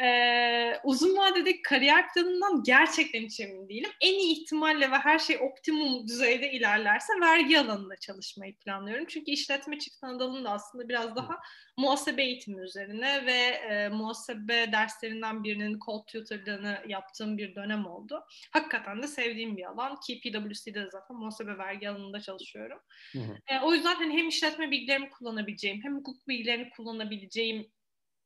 e, 0.00 0.80
uzun 0.84 1.16
vadedeki 1.16 1.62
kariyer 1.62 2.12
planından 2.14 2.62
gerçekten 2.62 3.20
hiç 3.20 3.40
emin 3.40 3.68
değilim. 3.68 3.90
En 4.00 4.14
iyi 4.14 4.42
ihtimalle 4.42 4.90
ve 4.90 4.96
her 4.98 5.18
şey 5.18 5.36
optimum 5.36 6.08
düzeyde 6.08 6.52
ilerlerse 6.52 7.12
vergi 7.20 7.60
alanında 7.60 7.96
çalışmayı 7.96 8.56
planlıyorum. 8.56 9.06
Çünkü 9.08 9.30
işletme 9.30 9.78
çift 9.78 10.04
anadalında 10.04 10.50
aslında 10.50 10.88
biraz 10.88 11.16
daha 11.16 11.40
muhasebe 11.76 12.24
eğitimi 12.24 12.62
üzerine 12.62 13.26
ve 13.26 13.32
e, 13.32 13.88
muhasebe 13.88 14.72
derslerinden 14.72 15.44
birinin 15.44 15.78
code 15.86 16.04
tutorlığını 16.12 16.78
yaptığım 16.88 17.38
bir 17.38 17.54
dönem 17.54 17.86
oldu. 17.86 18.24
Hakikaten 18.50 19.02
de 19.02 19.06
sevdiğim 19.06 19.56
bir 19.56 19.64
alan 19.64 20.00
ki 20.00 20.20
PwC'de 20.20 20.90
zaten 20.90 21.16
muhasebe 21.16 21.58
vergi 21.58 21.88
alanında 21.88 22.20
çalışıyorum. 22.20 22.78
Hı 23.12 23.18
hı. 23.18 23.36
E, 23.46 23.60
o 23.60 23.74
yüzden 23.74 23.94
hani 23.94 24.12
hem 24.18 24.28
işletme 24.28 24.70
bilgilerimi 24.70 25.10
kullanabileceğim 25.10 25.80
hem 25.82 25.96
hukuk 25.96 26.28
bilgilerini 26.28 26.70
kullanabileceğim 26.70 27.72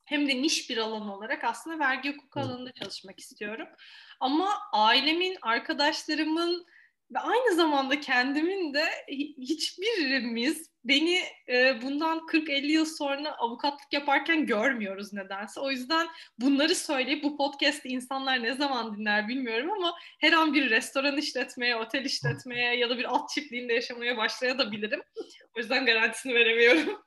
hem 0.06 0.28
de 0.28 0.42
niş 0.42 0.70
bir 0.70 0.76
alan 0.76 1.08
olarak 1.08 1.44
aslında 1.44 1.78
vergi 1.78 2.12
hukuku 2.12 2.40
alanında 2.40 2.72
çalışmak 2.72 3.20
istiyorum. 3.20 3.68
Ama 4.20 4.50
ailemin, 4.72 5.36
arkadaşlarımın 5.42 6.66
ve 7.14 7.18
aynı 7.18 7.54
zamanda 7.54 8.00
kendimin 8.00 8.74
de 8.74 8.84
hiçbirimiz 9.38 10.70
beni 10.84 11.22
e, 11.48 11.82
bundan 11.82 12.18
40-50 12.18 12.66
yıl 12.66 12.84
sonra 12.84 13.32
avukatlık 13.38 13.92
yaparken 13.92 14.46
görmüyoruz 14.46 15.12
nedense. 15.12 15.60
O 15.60 15.70
yüzden 15.70 16.06
bunları 16.38 16.74
söyleyip 16.74 17.24
bu 17.24 17.36
podcast'i 17.36 17.88
insanlar 17.88 18.42
ne 18.42 18.52
zaman 18.52 18.96
dinler 18.96 19.28
bilmiyorum 19.28 19.70
ama 19.70 19.94
her 20.20 20.32
an 20.32 20.54
bir 20.54 20.70
restoran 20.70 21.16
işletmeye, 21.16 21.76
otel 21.76 22.04
işletmeye 22.04 22.76
ya 22.76 22.90
da 22.90 22.98
bir 22.98 23.16
at 23.16 23.28
çiftliğinde 23.28 23.72
yaşamaya 23.72 24.16
başlayabilirim. 24.16 25.02
O 25.56 25.58
yüzden 25.58 25.86
garantisini 25.86 26.34
veremiyorum. 26.34 27.02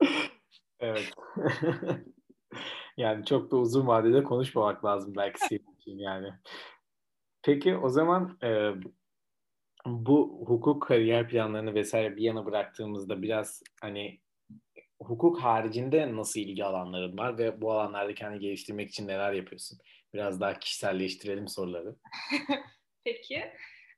Evet. 0.80 1.10
yani 2.96 3.24
çok 3.24 3.50
da 3.50 3.56
uzun 3.56 3.86
vadede 3.86 4.22
konuşmamak 4.22 4.84
lazım 4.84 5.12
belki 5.16 5.40
senin 5.40 5.76
için 5.80 5.98
yani. 5.98 6.28
Peki 7.42 7.76
o 7.76 7.88
zaman 7.88 8.38
e, 8.42 8.70
bu 9.86 10.44
hukuk 10.46 10.82
kariyer 10.82 11.28
planlarını 11.28 11.74
vesaire 11.74 12.16
bir 12.16 12.22
yana 12.22 12.46
bıraktığımızda 12.46 13.22
biraz 13.22 13.62
hani 13.80 14.20
hukuk 15.02 15.40
haricinde 15.40 16.16
nasıl 16.16 16.40
ilgi 16.40 16.64
alanların 16.64 17.18
var 17.18 17.38
ve 17.38 17.60
bu 17.60 17.72
alanlarda 17.72 18.14
kendini 18.14 18.40
geliştirmek 18.40 18.88
için 18.90 19.08
neler 19.08 19.32
yapıyorsun? 19.32 19.78
Biraz 20.14 20.40
daha 20.40 20.58
kişiselleştirelim 20.58 21.48
soruları. 21.48 21.96
Peki 23.04 23.44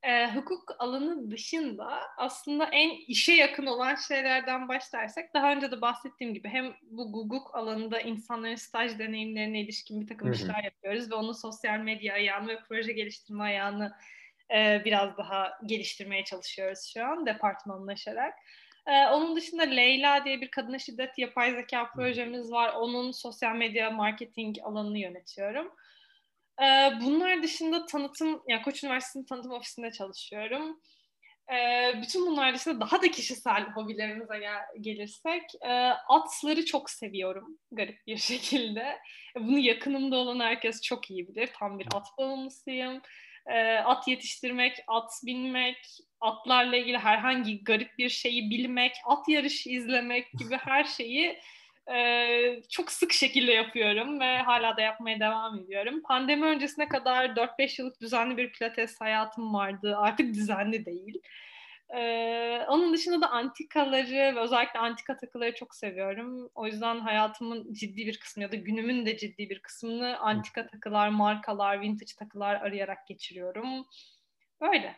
e, 0.07 0.35
hukuk 0.35 0.77
alanı 0.79 1.31
dışında 1.31 2.01
aslında 2.17 2.65
en 2.65 2.91
işe 3.07 3.33
yakın 3.33 3.67
olan 3.67 3.95
şeylerden 3.95 4.69
başlarsak 4.69 5.35
daha 5.35 5.53
önce 5.53 5.71
de 5.71 5.81
bahsettiğim 5.81 6.35
gibi 6.35 6.49
hem 6.49 6.75
bu 6.83 7.13
hukuk 7.13 7.55
alanında 7.55 8.01
insanların 8.01 8.55
staj 8.55 8.99
deneyimlerine 8.99 9.61
ilişkin 9.61 10.01
bir 10.01 10.07
takım 10.07 10.33
işler 10.33 10.65
yapıyoruz 10.65 11.11
ve 11.11 11.15
onun 11.15 11.33
sosyal 11.33 11.79
medya 11.79 12.15
ayağını 12.15 12.49
ve 12.49 12.59
proje 12.69 12.93
geliştirme 12.93 13.45
ayağını 13.45 13.97
e, 14.55 14.83
biraz 14.85 15.17
daha 15.17 15.59
geliştirmeye 15.67 16.25
çalışıyoruz 16.25 16.91
şu 16.95 17.05
an 17.05 17.27
departmanlaşarak. 17.27 18.35
Ee, 18.87 19.07
onun 19.07 19.37
dışında 19.37 19.63
Leyla 19.63 20.25
diye 20.25 20.41
bir 20.41 20.51
kadına 20.51 20.79
şiddet 20.79 21.19
yapay 21.19 21.53
zeka 21.55 21.91
projemiz 21.91 22.53
var. 22.53 22.75
Onun 22.75 23.11
sosyal 23.11 23.57
medya 23.57 23.91
marketing 23.91 24.57
alanını 24.65 24.99
yönetiyorum. 24.99 25.73
Ee, 26.63 26.91
bunlar 27.01 27.43
dışında 27.43 27.87
tanıtım, 27.87 28.43
yani 28.49 28.63
Koç 28.63 28.85
Üniversitesi'nin 28.85 29.25
tanıtım 29.25 29.53
ofisinde 29.53 29.93
çalışıyorum. 29.93 30.81
Ee, 31.53 31.93
bütün 32.03 32.27
bunlar 32.27 32.55
dışında 32.55 32.81
daha 32.81 33.03
da 33.03 33.11
kişisel 33.11 33.63
hobilerimize 33.63 34.39
gel- 34.39 34.81
gelirsek, 34.81 35.43
e, 35.63 35.73
atları 36.09 36.65
çok 36.65 36.91
seviyorum 36.91 37.59
garip 37.73 38.07
bir 38.07 38.17
şekilde. 38.31 38.99
Bunu 39.37 39.59
yakınımda 39.59 40.17
olan 40.17 40.41
herkes 40.41 40.83
çok 40.83 41.11
iyi 41.11 41.29
bilir. 41.29 41.51
Tam 41.59 41.79
bir 41.79 41.87
at 41.95 42.07
bağımlısıyım. 42.19 43.03
Ee, 43.47 43.77
at 43.77 44.09
yetiştirmek, 44.09 44.77
at 44.89 45.11
binmek, 45.27 45.77
atlarla 46.21 46.77
ilgili 46.77 46.99
herhangi 46.99 47.65
garip 47.65 47.99
bir 47.99 48.09
şeyi 48.09 48.51
bilmek, 48.51 48.93
at 49.07 49.29
yarışı 49.29 49.71
izlemek 49.71 50.33
gibi 50.39 50.57
her 50.57 50.85
şeyi 50.85 51.41
Ee, 51.95 52.63
çok 52.71 52.93
sık 52.93 53.13
şekilde 53.13 53.53
yapıyorum 53.53 54.21
ve 54.21 54.39
hala 54.39 54.77
da 54.77 54.81
yapmaya 54.81 55.21
devam 55.21 55.59
ediyorum. 55.59 56.03
Pandemi 56.03 56.47
öncesine 56.47 56.89
kadar 56.89 57.37
4-5 57.37 57.79
yıllık 57.79 58.01
düzenli 58.01 58.37
bir 58.37 58.53
pilates 58.53 59.01
hayatım 59.01 59.55
vardı. 59.55 59.97
Artık 59.97 60.35
düzenli 60.35 60.87
değil. 60.87 61.23
Ee, 61.95 62.65
onun 62.69 62.93
dışında 62.93 63.21
da 63.21 63.31
antikaları 63.31 64.11
ve 64.11 64.41
özellikle 64.41 64.81
antika 64.81 65.17
takıları 65.17 65.55
çok 65.55 65.75
seviyorum. 65.75 66.51
O 66.55 66.67
yüzden 66.67 67.01
hayatımın 67.01 67.73
ciddi 67.75 68.07
bir 68.07 68.21
kısmı 68.21 68.43
ya 68.43 68.53
da 68.53 68.57
günümün 68.57 69.07
de 69.07 69.17
ciddi 69.17 69.51
bir 69.51 69.63
kısmını 69.63 70.19
antika 70.19 70.67
takılar, 70.67 71.09
markalar, 71.09 71.81
vintage 71.81 72.13
takılar 72.19 72.55
arayarak 72.55 73.07
geçiriyorum. 73.07 73.87
Böyle. 74.61 74.97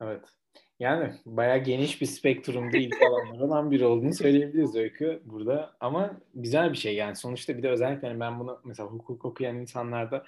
Evet. 0.00 0.39
Yani 0.80 1.12
bayağı 1.26 1.58
geniş 1.58 2.00
bir 2.00 2.06
spektrumda 2.06 2.76
ilgi 2.76 3.06
alanları 3.06 3.44
olan 3.44 3.70
biri 3.70 3.86
olduğunu 3.86 4.14
söyleyebiliriz 4.14 4.76
Öykü 4.76 5.22
burada. 5.24 5.76
Ama 5.80 6.20
güzel 6.34 6.72
bir 6.72 6.76
şey 6.76 6.94
yani 6.94 7.16
sonuçta 7.16 7.58
bir 7.58 7.62
de 7.62 7.70
özellikle 7.70 8.08
hani 8.08 8.20
ben 8.20 8.40
bunu 8.40 8.60
mesela 8.64 8.88
hukuk 8.88 9.24
okuyan 9.24 9.56
insanlarda 9.56 10.24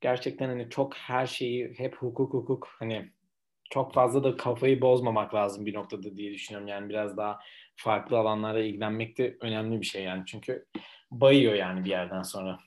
gerçekten 0.00 0.48
hani 0.48 0.70
çok 0.70 0.96
her 0.96 1.26
şeyi 1.26 1.74
hep 1.76 1.96
hukuk 1.96 2.34
hukuk 2.34 2.68
hani 2.78 3.10
çok 3.70 3.94
fazla 3.94 4.24
da 4.24 4.36
kafayı 4.36 4.80
bozmamak 4.80 5.34
lazım 5.34 5.66
bir 5.66 5.74
noktada 5.74 6.16
diye 6.16 6.32
düşünüyorum. 6.32 6.68
Yani 6.68 6.88
biraz 6.88 7.16
daha 7.16 7.38
farklı 7.76 8.18
alanlara 8.18 8.60
ilgilenmek 8.60 9.18
de 9.18 9.36
önemli 9.40 9.80
bir 9.80 9.86
şey 9.86 10.02
yani. 10.02 10.22
Çünkü 10.26 10.66
bayıyor 11.10 11.54
yani 11.54 11.84
bir 11.84 11.90
yerden 11.90 12.22
sonra. 12.22 12.58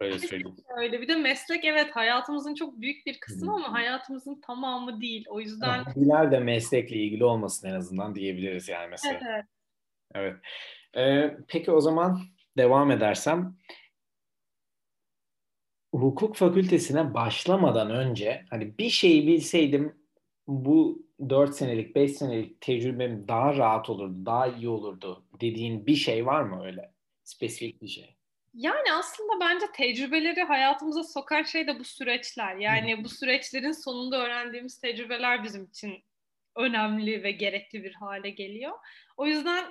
Öyle 0.00 0.18
söyleyeyim. 0.18 0.56
Öyle. 0.76 1.00
Bir 1.00 1.08
de 1.08 1.16
meslek 1.16 1.64
evet 1.64 1.96
hayatımızın 1.96 2.54
çok 2.54 2.80
büyük 2.80 3.06
bir 3.06 3.20
kısmı 3.20 3.54
ama 3.54 3.72
hayatımızın 3.72 4.40
tamamı 4.40 5.00
değil. 5.00 5.24
O 5.28 5.40
yüzden... 5.40 5.84
Hobiler 5.84 6.32
de 6.32 6.38
meslekle 6.38 6.96
ilgili 6.96 7.24
olmasın 7.24 7.68
en 7.68 7.74
azından 7.74 8.14
diyebiliriz 8.14 8.68
yani 8.68 8.88
mesela. 8.90 9.20
Evet. 9.28 9.44
Evet. 10.14 10.36
Ee, 10.96 11.36
peki 11.48 11.70
o 11.70 11.80
zaman 11.80 12.20
devam 12.56 12.90
edersem 12.90 13.56
hukuk 15.94 16.36
fakültesine 16.36 17.14
başlamadan 17.14 17.90
önce 17.90 18.44
hani 18.50 18.78
bir 18.78 18.90
şeyi 18.90 19.26
bilseydim 19.26 19.98
bu 20.46 21.06
4 21.28 21.54
senelik, 21.54 21.94
5 21.94 22.12
senelik 22.12 22.60
tecrübem 22.60 23.28
daha 23.28 23.56
rahat 23.56 23.90
olurdu, 23.90 24.26
daha 24.26 24.46
iyi 24.46 24.68
olurdu 24.68 25.24
dediğin 25.40 25.86
bir 25.86 25.94
şey 25.94 26.26
var 26.26 26.42
mı 26.42 26.64
öyle? 26.64 26.92
Spesifik 27.24 27.82
bir 27.82 27.88
şey. 27.88 28.17
Yani 28.54 28.92
aslında 28.92 29.40
bence 29.40 29.66
tecrübeleri 29.74 30.42
hayatımıza 30.42 31.04
sokan 31.04 31.42
şey 31.42 31.66
de 31.66 31.78
bu 31.78 31.84
süreçler. 31.84 32.56
Yani 32.56 33.04
bu 33.04 33.08
süreçlerin 33.08 33.72
sonunda 33.72 34.24
öğrendiğimiz 34.24 34.80
tecrübeler 34.80 35.44
bizim 35.44 35.64
için 35.64 36.04
önemli 36.56 37.22
ve 37.22 37.30
gerekli 37.30 37.84
bir 37.84 37.94
hale 37.94 38.30
geliyor. 38.30 38.72
O 39.16 39.26
yüzden 39.26 39.64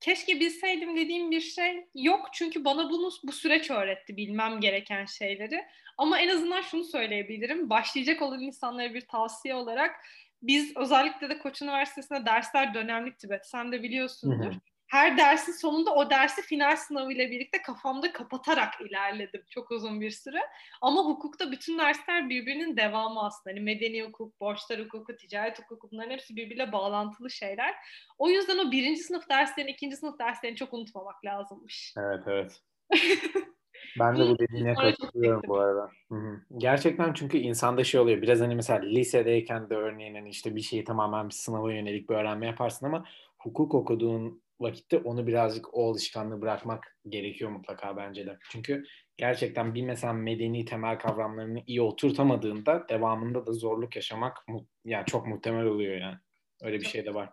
keşke 0.00 0.40
bilseydim 0.40 0.96
dediğim 0.96 1.30
bir 1.30 1.40
şey 1.40 1.86
yok 1.94 2.28
çünkü 2.32 2.64
bana 2.64 2.90
bunu 2.90 3.10
bu 3.24 3.32
süreç 3.32 3.70
öğretti 3.70 4.16
bilmem 4.16 4.60
gereken 4.60 5.04
şeyleri. 5.04 5.64
Ama 5.98 6.20
en 6.20 6.28
azından 6.28 6.62
şunu 6.62 6.84
söyleyebilirim. 6.84 7.70
Başlayacak 7.70 8.22
olan 8.22 8.40
insanlara 8.40 8.94
bir 8.94 9.00
tavsiye 9.00 9.54
olarak 9.54 9.96
biz 10.42 10.76
özellikle 10.76 11.30
de 11.30 11.38
Koç 11.38 11.62
Üniversitesi'nde 11.62 12.26
dersler 12.26 12.74
dönemlik 12.74 13.18
Tibet. 13.18 13.46
Sen 13.46 13.72
de 13.72 13.82
biliyorsundur. 13.82 14.44
Hı 14.44 14.56
hı 14.56 14.60
her 14.88 15.18
dersin 15.18 15.52
sonunda 15.52 15.94
o 15.94 16.10
dersi 16.10 16.42
final 16.42 16.76
sınavıyla 16.76 17.30
birlikte 17.30 17.62
kafamda 17.62 18.12
kapatarak 18.12 18.80
ilerledim 18.80 19.42
çok 19.50 19.70
uzun 19.70 20.00
bir 20.00 20.10
süre. 20.10 20.38
Ama 20.80 21.04
hukukta 21.04 21.52
bütün 21.52 21.78
dersler 21.78 22.28
birbirinin 22.28 22.76
devamı 22.76 23.22
aslında. 23.22 23.54
Hani 23.54 23.60
medeni 23.60 24.02
hukuk, 24.02 24.40
borçlar 24.40 24.80
hukuku, 24.80 25.16
ticaret 25.16 25.58
hukuku 25.58 25.88
bunların 25.92 26.10
hepsi 26.10 26.36
birbiriyle 26.36 26.72
bağlantılı 26.72 27.30
şeyler. 27.30 27.74
O 28.18 28.28
yüzden 28.30 28.58
o 28.58 28.72
birinci 28.72 29.00
sınıf 29.00 29.28
derslerini, 29.28 29.70
ikinci 29.70 29.96
sınıf 29.96 30.18
derslerini 30.18 30.56
çok 30.56 30.74
unutmamak 30.74 31.24
lazımmış. 31.24 31.94
Evet, 31.98 32.22
evet. 32.26 32.62
Ben 33.98 34.16
de 34.16 34.20
bu 34.20 34.38
dediğine 34.38 34.74
katılıyorum 34.74 35.42
bu 35.46 35.58
arada. 35.58 35.90
Hı-hı. 36.08 36.40
Gerçekten 36.58 37.12
çünkü 37.12 37.38
insanda 37.38 37.84
şey 37.84 38.00
oluyor. 38.00 38.22
Biraz 38.22 38.40
hani 38.40 38.54
mesela 38.54 38.80
lisedeyken 38.80 39.70
de 39.70 39.74
örneğin 39.74 40.14
hani 40.14 40.28
işte 40.28 40.56
bir 40.56 40.60
şeyi 40.60 40.84
tamamen 40.84 41.28
bir 41.28 41.34
sınava 41.34 41.72
yönelik 41.72 42.10
bir 42.10 42.14
öğrenme 42.14 42.46
yaparsın 42.46 42.86
ama 42.86 43.04
hukuk 43.38 43.74
okuduğun 43.74 44.42
vakitte 44.60 44.98
onu 44.98 45.26
birazcık 45.26 45.74
o 45.74 45.90
alışkanlığı 45.90 46.40
bırakmak 46.40 46.96
gerekiyor 47.08 47.50
mutlaka 47.50 47.96
bence 47.96 48.26
de. 48.26 48.38
Çünkü 48.50 48.84
gerçekten 49.16 49.74
bir 49.74 49.82
mesela 49.82 50.12
medeni 50.12 50.64
temel 50.64 50.98
kavramlarını 50.98 51.62
iyi 51.66 51.82
oturtamadığında 51.82 52.86
devamında 52.88 53.46
da 53.46 53.52
zorluk 53.52 53.96
yaşamak 53.96 54.36
yani 54.84 55.06
çok 55.06 55.26
muhtemel 55.26 55.64
oluyor 55.64 55.96
yani. 55.96 56.16
Öyle 56.62 56.80
bir 56.80 56.86
şey 56.86 57.06
de 57.06 57.14
var. 57.14 57.30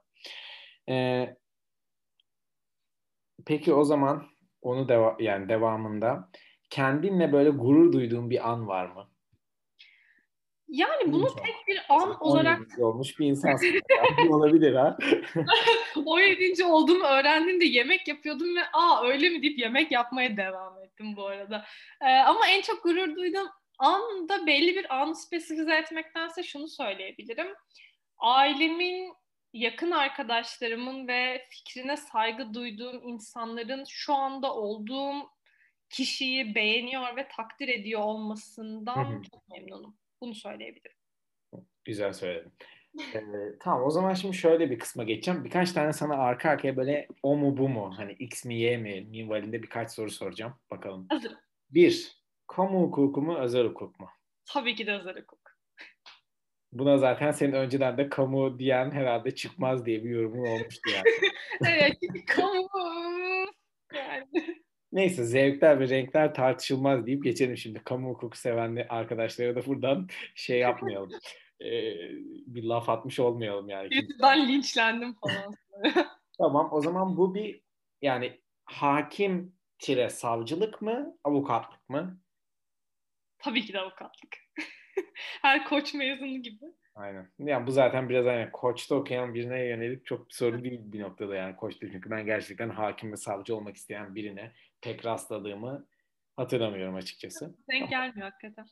Ee, 0.90 1.36
peki 3.46 3.74
o 3.74 3.84
zaman 3.84 4.28
onu 4.62 4.90
deva 4.90 5.18
yani 5.20 5.50
devamında 5.50 6.30
kendinle 6.70 7.34
böyle 7.34 7.50
gurur 7.50 7.94
duyduğun 7.94 8.30
bir 8.30 8.50
an 8.50 8.68
var 8.68 8.86
mı? 8.86 9.10
Yani 10.68 11.12
bunu 11.12 11.36
tek 11.36 11.56
bir 11.68 11.82
an 11.90 12.18
olarak... 12.20 12.60
olmuş 12.80 13.20
bir 13.20 13.26
insansın. 13.30 13.82
olabilir 14.30 14.76
ha. 14.76 14.98
17. 16.06 16.64
olduğumu 16.64 17.04
öğrendiğimde 17.06 17.66
yemek 17.66 18.08
yapıyordum 18.08 18.56
ve 18.56 18.62
aa 18.74 19.04
öyle 19.04 19.30
mi 19.30 19.42
deyip 19.42 19.60
yemek 19.60 19.92
yapmaya 19.92 20.38
devam 20.38 20.84
ettim 20.84 21.16
bu 21.16 21.28
arada. 21.28 21.66
Ee, 22.02 22.06
ama 22.06 22.48
en 22.48 22.62
çok 22.62 22.84
gurur 22.84 23.16
duyduğum 23.16 23.48
anda 23.80 24.48
belli 24.48 24.76
bir 24.76 25.02
an 25.02 25.14
spesifize 25.14 25.76
etmektense 25.76 26.44
şunu 26.44 26.68
söyleyebilirim. 26.68 27.48
Ailemin, 28.18 29.14
yakın 29.54 29.92
arkadaşlarımın 29.92 31.08
ve 31.08 31.46
fikrine 31.50 31.98
saygı 31.98 32.54
duyduğum 32.54 33.08
insanların 33.08 33.84
şu 33.90 34.14
anda 34.14 34.56
olduğum 34.56 35.30
kişiyi 35.90 36.56
beğeniyor 36.56 37.16
ve 37.16 37.28
takdir 37.28 37.68
ediyor 37.68 38.02
olmasından 38.02 39.22
çok 39.32 39.50
memnunum. 39.50 39.98
Bunu 40.26 40.36
söyleyebilirim. 40.36 40.98
Güzel 41.86 42.14
söyledin. 42.14 42.54
ee, 43.16 43.20
tamam 43.60 43.84
o 43.84 43.90
zaman 43.90 44.14
şimdi 44.14 44.38
şöyle 44.38 44.72
bir 44.72 44.80
kısma 44.80 45.04
geçeceğim. 45.04 45.44
Birkaç 45.44 45.72
tane 45.72 45.94
sana 45.94 46.16
arka 46.18 46.50
arkaya 46.50 46.78
böyle 46.78 47.08
o 47.24 47.38
mu 47.38 47.58
bu 47.58 47.70
mu 47.70 47.94
hani 47.98 48.14
x 48.14 48.46
mi 48.46 48.56
y 48.56 48.78
mi 48.78 49.02
minvalinde 49.02 49.64
birkaç 49.64 49.92
soru 49.92 50.12
soracağım. 50.12 50.54
Bakalım. 50.72 51.06
Hazırım. 51.10 51.38
Bir, 51.70 52.12
kamu 52.48 52.82
hukuku 52.82 53.22
mu 53.22 53.38
özel 53.38 53.66
hukuk 53.66 54.00
mu? 54.00 54.10
Tabii 54.46 54.76
ki 54.76 54.88
de 54.88 54.94
özel 54.94 55.22
hukuk. 55.22 55.40
Buna 56.72 56.98
zaten 56.98 57.32
senin 57.32 57.54
önceden 57.54 57.98
de 57.98 58.10
kamu 58.10 58.60
diyen 58.60 58.92
herhalde 58.92 59.36
çıkmaz 59.36 59.86
diye 59.86 60.04
bir 60.04 60.10
yorumun 60.10 60.48
olmuştu 60.48 60.90
yani. 60.96 61.32
evet 61.76 61.98
kamu 62.28 62.70
yani. 63.96 64.65
Neyse 64.96 65.24
zevkler 65.24 65.80
ve 65.80 65.90
renkler 65.90 66.34
tartışılmaz 66.34 67.06
deyip 67.06 67.24
geçelim 67.24 67.58
şimdi. 67.58 67.84
Kamu 67.84 68.10
hukuku 68.10 68.38
seven 68.38 68.86
arkadaşlara 68.90 69.56
da 69.56 69.66
buradan 69.66 70.08
şey 70.36 70.60
yapmayalım. 70.60 71.12
ee, 71.62 71.94
bir 72.48 72.64
laf 72.64 72.90
atmış 72.90 73.20
olmayalım 73.20 73.70
yani. 73.70 73.90
Ben 74.22 74.48
linçlendim 74.48 75.14
falan. 75.14 75.56
tamam 76.38 76.70
o 76.72 76.82
zaman 76.82 77.18
bu 77.18 77.36
bir 77.36 77.62
yani 78.02 78.42
hakim 78.66 79.56
tire 79.80 80.10
savcılık 80.10 80.82
mı 80.82 81.18
avukatlık 81.24 81.90
mı? 81.90 82.20
Tabii 83.38 83.66
ki 83.66 83.74
de 83.74 83.80
avukatlık. 83.80 84.38
Her 85.42 85.66
koç 85.66 85.94
mezunu 85.94 86.42
gibi. 86.42 86.66
Aynen. 86.96 87.28
Yani 87.40 87.68
bu 87.68 87.72
zaten 87.72 88.10
biraz 88.10 88.26
hani 88.26 88.52
koçta 88.52 88.96
okuyan 88.96 89.34
birine 89.34 89.66
yönelik 89.66 90.06
çok 90.06 90.30
bir 90.30 90.34
soru 90.34 90.64
değil 90.64 90.82
bir 90.84 91.00
noktada 91.00 91.36
yani 91.36 91.56
koçta 91.56 91.88
çünkü 91.92 92.10
ben 92.10 92.26
gerçekten 92.26 92.70
hakim 92.70 93.12
ve 93.12 93.18
savcı 93.18 93.56
olmak 93.56 93.76
isteyen 93.76 94.16
birine 94.16 94.52
pek 94.82 95.06
rastladığımı 95.06 95.88
hatırlamıyorum 96.36 96.96
açıkçası. 96.96 97.56
Denk 97.72 97.90
gelmiyor 97.90 98.32
hakikaten. 98.32 98.66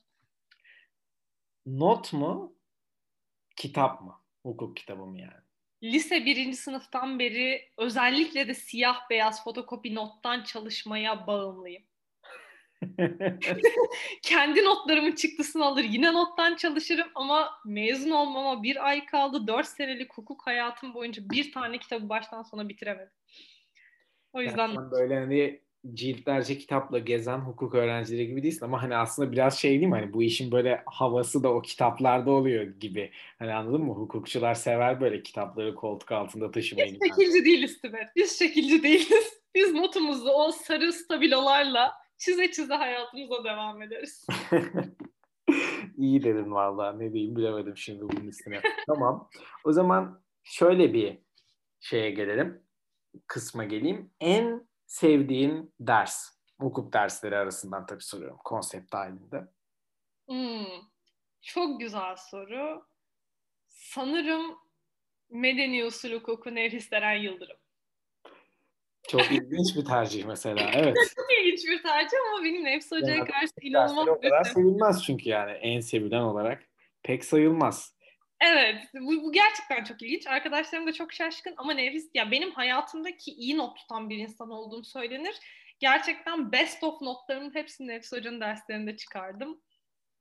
Not 1.66 2.14
mu? 2.14 2.56
Kitap 3.56 4.02
mı? 4.02 4.20
Hukuk 4.44 4.78
kitabı 4.78 5.06
mı 5.06 5.20
yani? 5.20 5.44
Lise 5.84 6.26
birinci 6.26 6.58
sınıftan 6.58 7.20
beri 7.20 7.70
özellikle 7.78 8.48
de 8.48 8.54
siyah 8.54 9.10
beyaz 9.10 9.44
fotokopi 9.44 9.96
nottan 9.96 10.44
çalışmaya 10.44 11.28
bağımlıyım. 11.28 11.84
Kendi 14.22 14.66
notlarımın 14.66 15.12
çıktısını 15.12 15.66
alır 15.66 15.84
yine 15.84 16.14
nottan 16.14 16.56
çalışırım 16.56 17.08
ama 17.16 17.50
mezun 17.66 18.12
olmama 18.12 18.64
bir 18.64 18.88
ay 18.88 19.06
kaldı. 19.06 19.48
Dört 19.48 19.68
senelik 19.68 20.14
hukuk 20.14 20.48
hayatım 20.48 20.94
boyunca 20.94 21.24
bir 21.30 21.52
tane 21.52 21.78
kitabı 21.78 22.10
baştan 22.10 22.44
sona 22.44 22.70
bitiremedim. 22.70 23.14
O 24.34 24.42
yüzden... 24.42 24.68
Yani 24.68 24.92
böyle 24.92 25.20
hani 25.20 25.60
ciltlerce 25.94 26.58
kitapla 26.58 27.00
gezen 27.00 27.38
hukuk 27.38 27.76
öğrencileri 27.76 28.28
gibi 28.28 28.44
değilsin 28.44 28.66
ama 28.66 28.82
hani 28.82 28.96
aslında 28.96 29.32
biraz 29.32 29.60
şey 29.60 29.72
değil 29.72 29.88
mi 29.88 29.96
hani 29.96 30.14
bu 30.14 30.24
işin 30.24 30.52
böyle 30.52 30.84
havası 30.86 31.44
da 31.44 31.54
o 31.54 31.62
kitaplarda 31.62 32.32
oluyor 32.32 32.64
gibi. 32.64 33.12
Hani 33.40 33.54
anladın 33.54 33.82
mı? 33.82 33.94
Hukukçular 33.94 34.54
sever 34.54 35.02
böyle 35.02 35.24
kitapları 35.24 35.76
koltuk 35.76 36.12
altında 36.12 36.52
taşımayı. 36.52 36.98
Biz 37.02 37.10
şekilci 37.10 37.46
değiliz 37.46 37.82
Tibet. 37.82 38.08
Biz 38.16 38.40
şekilci 38.40 38.84
değiliz. 38.84 39.44
Biz 39.56 39.74
notumuzu 39.74 40.30
o 40.30 40.52
sarı 40.52 40.94
stabilolarla 40.94 42.03
çize 42.26 42.52
çize 42.52 42.74
hayatımıza 42.74 43.44
devam 43.44 43.82
ederiz. 43.82 44.28
İyi 45.98 46.24
dedin 46.24 46.52
vallahi 46.52 47.00
ne 47.00 47.14
diyeyim 47.14 47.36
bilemedim 47.36 47.78
şimdi 47.78 48.02
bunun 48.02 48.28
üstüne. 48.28 48.62
tamam. 48.88 49.30
O 49.64 49.72
zaman 49.72 50.24
şöyle 50.44 50.94
bir 50.94 51.20
şeye 51.80 52.12
gelelim. 52.12 52.64
Kısma 53.28 53.64
geleyim. 53.64 54.12
En 54.20 54.68
sevdiğin 54.86 55.74
ders, 55.80 56.30
hukuk 56.60 56.94
dersleri 56.94 57.38
arasından 57.38 57.86
tabii 57.86 58.04
soruyorum 58.04 58.38
konsept 58.44 58.94
halinde. 58.94 59.48
Hmm, 60.28 60.82
çok 61.42 61.80
güzel 61.80 62.16
soru. 62.16 62.86
Sanırım 63.68 64.58
medeni 65.30 65.86
usul 65.86 66.12
hukuku 66.12 66.56
Nefis 66.56 66.92
Deren 66.92 67.18
Yıldırım. 67.18 67.58
Çok 69.10 69.32
ilginç 69.32 69.76
bir 69.76 69.86
tercih 69.86 70.26
mesela. 70.26 70.72
Evet. 70.76 70.96
Çok 71.16 71.26
ilginç 71.40 71.68
bir 71.68 71.84
tercih 71.84 72.18
ama 72.32 72.44
benim 72.44 72.64
Nefsi 72.64 72.96
Hoca'ya 72.96 73.18
yani, 73.18 73.30
karşı 73.30 73.54
inanılmaz 73.62 74.08
o 74.08 74.22
kadar 74.22 74.44
sevilmez 74.44 75.04
çünkü 75.04 75.30
yani 75.30 75.52
en 75.52 75.80
sevilen 75.80 76.22
olarak 76.22 76.64
pek 77.04 77.26
sayılmaz. 77.26 77.96
Evet, 78.42 78.76
bu, 78.94 79.24
bu 79.24 79.32
gerçekten 79.32 79.84
çok 79.84 80.02
ilginç. 80.02 80.28
Arkadaşlarım 80.28 80.88
da 80.88 80.94
çok 80.94 81.14
şaşkın 81.14 81.54
ama 81.58 81.74
Nefis, 81.74 82.10
ya 82.14 82.32
benim 82.32 82.52
hayatımdaki 82.52 83.32
iyi 83.32 83.58
not 83.58 83.78
tutan 83.78 84.10
bir 84.10 84.18
insan 84.18 84.50
olduğum 84.50 84.84
söylenir. 84.84 85.36
Gerçekten 85.80 86.52
best 86.52 86.84
of 86.84 87.02
notlarımın 87.02 87.56
hepsini 87.56 87.88
Nefis 87.88 88.12
Hoca'nın 88.12 88.42
derslerinde 88.42 88.98
çıkardım. 88.98 89.62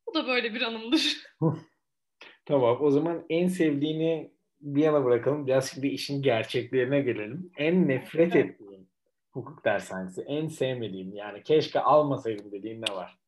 Bu 0.06 0.14
da 0.14 0.26
böyle 0.26 0.54
bir 0.54 0.62
anımdır. 0.62 1.26
tamam, 2.44 2.78
o 2.80 2.90
zaman 2.90 3.26
en 3.30 3.48
sevdiğini 3.48 4.32
bir 4.62 4.82
yana 4.82 5.04
bırakalım. 5.04 5.46
Biraz 5.46 5.70
şimdi 5.70 5.86
işin 5.86 6.22
gerçeklerine 6.22 7.00
gelelim. 7.00 7.52
En 7.56 7.88
nefret 7.88 8.36
ettiğim 8.36 8.88
hukuk 9.30 9.64
dershanesi, 9.64 10.22
en 10.22 10.48
sevmediğim 10.48 11.14
yani 11.14 11.42
keşke 11.42 11.80
almasaydım 11.80 12.52
dediğin 12.52 12.82
ne 12.82 12.94
var? 12.94 13.18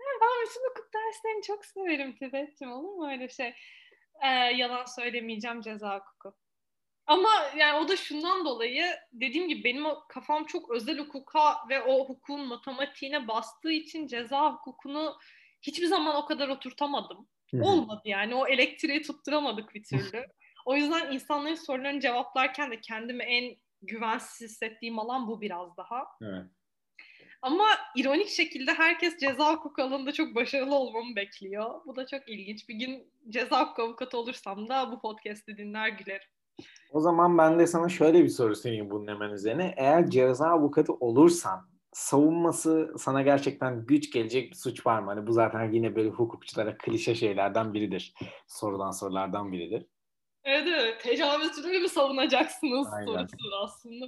Ben 0.00 0.46
bütün 0.46 0.60
hukuk 0.70 0.94
derslerini 0.94 1.42
çok 1.42 1.64
severim 1.64 2.16
Tibet'cim. 2.16 2.72
Olur 2.72 2.94
mu 2.94 3.10
öyle 3.10 3.28
şey? 3.28 3.54
Ee, 4.22 4.28
yalan 4.56 4.84
söylemeyeceğim 4.84 5.60
ceza 5.60 5.98
hukuku. 5.98 6.36
Ama 7.06 7.28
yani 7.56 7.84
o 7.84 7.88
da 7.88 7.96
şundan 7.96 8.44
dolayı 8.44 8.86
dediğim 9.12 9.48
gibi 9.48 9.64
benim 9.64 9.86
o 9.86 10.04
kafam 10.08 10.44
çok 10.44 10.70
özel 10.70 10.98
hukuka 10.98 11.68
ve 11.68 11.82
o 11.82 12.00
hukukun 12.00 12.46
matematiğine 12.46 13.28
bastığı 13.28 13.72
için 13.72 14.06
ceza 14.06 14.52
hukukunu 14.52 15.18
hiçbir 15.62 15.86
zaman 15.86 16.16
o 16.16 16.26
kadar 16.26 16.48
oturtamadım. 16.48 17.28
Olmadı 17.60 18.02
yani 18.04 18.34
o 18.34 18.46
elektriği 18.46 19.02
tutturamadık 19.02 19.74
bir 19.74 19.84
türlü. 19.84 20.26
O 20.66 20.76
yüzden 20.76 21.12
insanların 21.12 21.54
sorularını 21.54 22.00
cevaplarken 22.00 22.70
de 22.70 22.80
kendimi 22.80 23.22
en 23.22 23.56
güvensiz 23.82 24.50
hissettiğim 24.50 24.98
alan 24.98 25.28
bu 25.28 25.40
biraz 25.40 25.76
daha. 25.76 26.04
Evet. 26.22 26.46
Ama 27.42 27.64
ironik 27.96 28.28
şekilde 28.28 28.72
herkes 28.72 29.18
ceza 29.18 29.54
hukuku 29.54 29.82
alanında 29.82 30.12
çok 30.12 30.34
başarılı 30.34 30.74
olmamı 30.74 31.16
bekliyor. 31.16 31.80
Bu 31.86 31.96
da 31.96 32.06
çok 32.06 32.28
ilginç. 32.28 32.68
Bir 32.68 32.74
gün 32.74 33.12
ceza 33.28 33.62
hukuku 33.62 33.82
avukatı 33.82 34.18
olursam 34.18 34.68
da 34.68 34.92
bu 34.92 35.00
podcast'i 35.00 35.56
dinler 35.56 35.88
gülerim. 35.88 36.28
O 36.90 37.00
zaman 37.00 37.38
ben 37.38 37.58
de 37.58 37.66
sana 37.66 37.88
şöyle 37.88 38.24
bir 38.24 38.28
soru 38.28 38.56
sorayım 38.56 38.90
bunun 38.90 39.06
hemen 39.06 39.30
üzerine. 39.30 39.74
Eğer 39.76 40.10
ceza 40.10 40.48
avukatı 40.48 40.92
olursan 40.92 41.68
savunması 41.92 42.94
sana 42.98 43.22
gerçekten 43.22 43.86
güç 43.86 44.12
gelecek 44.12 44.50
bir 44.50 44.56
suç 44.56 44.86
var 44.86 44.98
mı? 44.98 45.06
Hani 45.06 45.26
bu 45.26 45.32
zaten 45.32 45.72
yine 45.72 45.96
böyle 45.96 46.10
hukukçulara 46.10 46.78
klişe 46.78 47.14
şeylerden 47.14 47.74
biridir. 47.74 48.14
Sorulan 48.46 48.90
sorulardan 48.90 49.52
biridir. 49.52 49.86
Evet 50.46 50.68
evet. 50.68 51.00
Tecavüzcüleri 51.00 51.78
mi 51.78 51.88
savunacaksınız 51.88 52.88
Aynen. 52.92 53.06
sorusudur 53.06 53.52
aslında. 53.62 54.06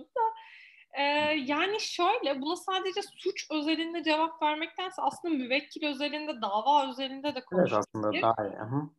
Ee, 0.93 1.03
yani 1.47 1.81
şöyle 1.81 2.43
buna 2.43 2.57
sadece 2.57 3.01
suç 3.17 3.47
özelinde 3.51 4.03
cevap 4.03 4.43
vermektense 4.43 5.03
aslında 5.03 5.35
müvekkil 5.35 5.87
özelinde, 5.87 6.43
dava 6.43 6.91
özelinde 6.91 7.35
de 7.35 7.45
konuşabilir. 7.45 7.77
Evet 7.77 7.85
aslında 7.89 8.23
daha 8.23 8.47
iyi. 8.47 8.57
Hı. 8.57 8.91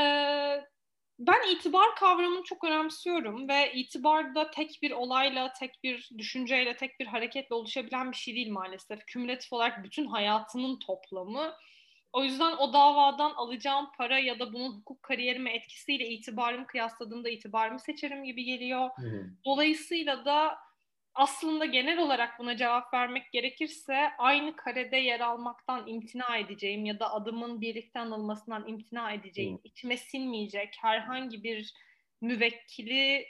Ee, 0.00 0.64
ben 1.18 1.52
itibar 1.52 1.94
kavramını 1.96 2.42
çok 2.42 2.64
önemsiyorum 2.64 3.48
ve 3.48 3.72
itibar 3.72 4.34
da 4.34 4.50
tek 4.50 4.78
bir 4.82 4.90
olayla, 4.90 5.52
tek 5.52 5.82
bir 5.84 6.10
düşünceyle, 6.18 6.76
tek 6.76 7.00
bir 7.00 7.06
hareketle 7.06 7.54
oluşabilen 7.54 8.12
bir 8.12 8.16
şey 8.16 8.34
değil 8.34 8.52
maalesef. 8.52 9.06
Kümülatif 9.06 9.52
olarak 9.52 9.84
bütün 9.84 10.06
hayatının 10.06 10.78
toplamı. 10.78 11.54
O 12.16 12.24
yüzden 12.24 12.52
o 12.56 12.72
davadan 12.72 13.30
alacağım 13.30 13.86
para 13.98 14.18
ya 14.18 14.38
da 14.38 14.52
bunun 14.52 14.72
hukuk 14.72 15.02
kariyerime 15.02 15.52
etkisiyle 15.52 16.08
itibarımı 16.08 16.66
kıyasladığımda 16.66 17.28
itibarımı 17.28 17.80
seçerim 17.80 18.24
gibi 18.24 18.44
geliyor. 18.44 18.90
Hı 18.96 19.02
hı. 19.02 19.30
Dolayısıyla 19.44 20.24
da 20.24 20.58
aslında 21.14 21.64
genel 21.64 21.98
olarak 21.98 22.38
buna 22.38 22.56
cevap 22.56 22.94
vermek 22.94 23.32
gerekirse 23.32 23.96
aynı 24.18 24.56
karede 24.56 24.96
yer 24.96 25.20
almaktan 25.20 25.86
imtina 25.86 26.36
edeceğim 26.36 26.84
ya 26.84 27.00
da 27.00 27.12
adımın 27.12 27.60
birlikte 27.60 28.00
anılmasından 28.00 28.68
imtina 28.68 29.12
edeceğim, 29.12 29.52
hmm. 29.52 29.60
içime 29.64 29.96
sinmeyecek 29.96 30.76
herhangi 30.80 31.42
bir 31.42 31.74
müvekkili 32.20 33.26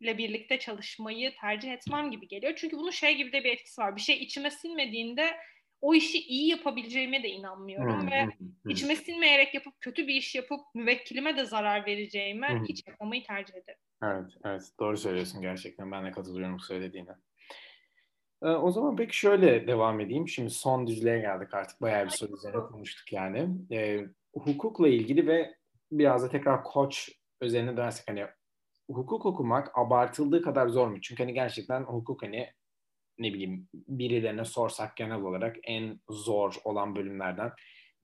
ile 0.00 0.18
birlikte 0.18 0.58
çalışmayı 0.58 1.36
tercih 1.40 1.72
etmem 1.72 2.10
gibi 2.10 2.28
geliyor. 2.28 2.52
Çünkü 2.56 2.76
bunun 2.76 2.90
şey 2.90 3.16
gibi 3.16 3.32
de 3.32 3.44
bir 3.44 3.52
etkisi 3.52 3.80
var. 3.80 3.96
Bir 3.96 4.00
şey 4.00 4.16
içime 4.16 4.50
sinmediğinde 4.50 5.36
o 5.80 5.94
işi 5.94 6.18
iyi 6.18 6.48
yapabileceğime 6.48 7.22
de 7.22 7.28
inanmıyorum 7.28 8.00
hmm, 8.00 8.10
ve 8.10 8.24
hmm, 8.24 8.70
içime 8.70 8.96
sinmeyerek 8.96 9.54
yapıp 9.54 9.80
kötü 9.80 10.06
bir 10.06 10.14
iş 10.14 10.34
yapıp 10.34 10.60
müvekkilime 10.74 11.36
de 11.36 11.44
zarar 11.44 11.86
vereceğime 11.86 12.48
hmm. 12.48 12.64
hiç 12.64 12.86
yapmamayı 12.86 13.24
tercih 13.24 13.54
ederim. 13.54 13.80
Evet, 14.02 14.30
evet 14.44 14.62
doğru 14.80 14.96
söylüyorsun 14.96 15.42
gerçekten. 15.42 15.92
Ben 15.92 16.06
de 16.06 16.10
katılıyorum 16.10 16.54
bu 16.54 16.62
söylediğine. 16.62 17.12
Ee, 18.42 18.46
o 18.46 18.70
zaman 18.70 18.96
peki 18.96 19.16
şöyle 19.16 19.66
devam 19.66 20.00
edeyim. 20.00 20.28
Şimdi 20.28 20.50
son 20.50 20.86
düzlüğe 20.86 21.20
geldik 21.20 21.54
artık. 21.54 21.80
Bayağı 21.80 22.04
bir 22.04 22.10
soru 22.10 22.34
üzerine 22.34 22.60
konuştuk 22.60 23.12
yani. 23.12 23.48
Ee, 23.72 24.00
hukukla 24.34 24.88
ilgili 24.88 25.26
ve 25.26 25.54
biraz 25.92 26.22
da 26.22 26.28
tekrar 26.28 26.64
koç 26.64 27.10
üzerine 27.40 27.76
dönersek 27.76 28.08
hani 28.08 28.26
hukuk 28.90 29.26
okumak 29.26 29.78
abartıldığı 29.78 30.42
kadar 30.42 30.68
zor 30.68 30.88
mu? 30.88 31.00
Çünkü 31.00 31.22
hani 31.22 31.34
gerçekten 31.34 31.82
hukuk 31.82 32.22
hani 32.22 32.52
ne 33.20 33.34
bileyim 33.34 33.68
birilerine 33.74 34.44
sorsak 34.44 34.96
genel 34.96 35.20
olarak 35.20 35.56
en 35.62 36.00
zor 36.10 36.54
olan 36.64 36.96
bölümlerden 36.96 37.52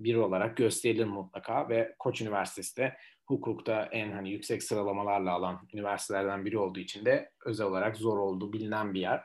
biri 0.01 0.19
olarak 0.19 0.57
gösterilir 0.57 1.05
mutlaka 1.05 1.69
ve 1.69 1.95
Koç 1.99 2.21
Üniversitesi 2.21 2.77
de 2.77 2.97
hukukta 3.27 3.89
en 3.93 4.13
hani 4.13 4.31
yüksek 4.31 4.63
sıralamalarla 4.63 5.33
alan 5.33 5.69
üniversitelerden 5.75 6.45
biri 6.45 6.59
olduğu 6.59 6.81
için 6.81 7.05
de 7.05 7.31
özel 7.47 7.67
olarak 7.67 7.97
zor 7.97 8.19
olduğu 8.19 8.53
bilinen 8.53 8.95
bir 8.95 9.01
yer 9.01 9.25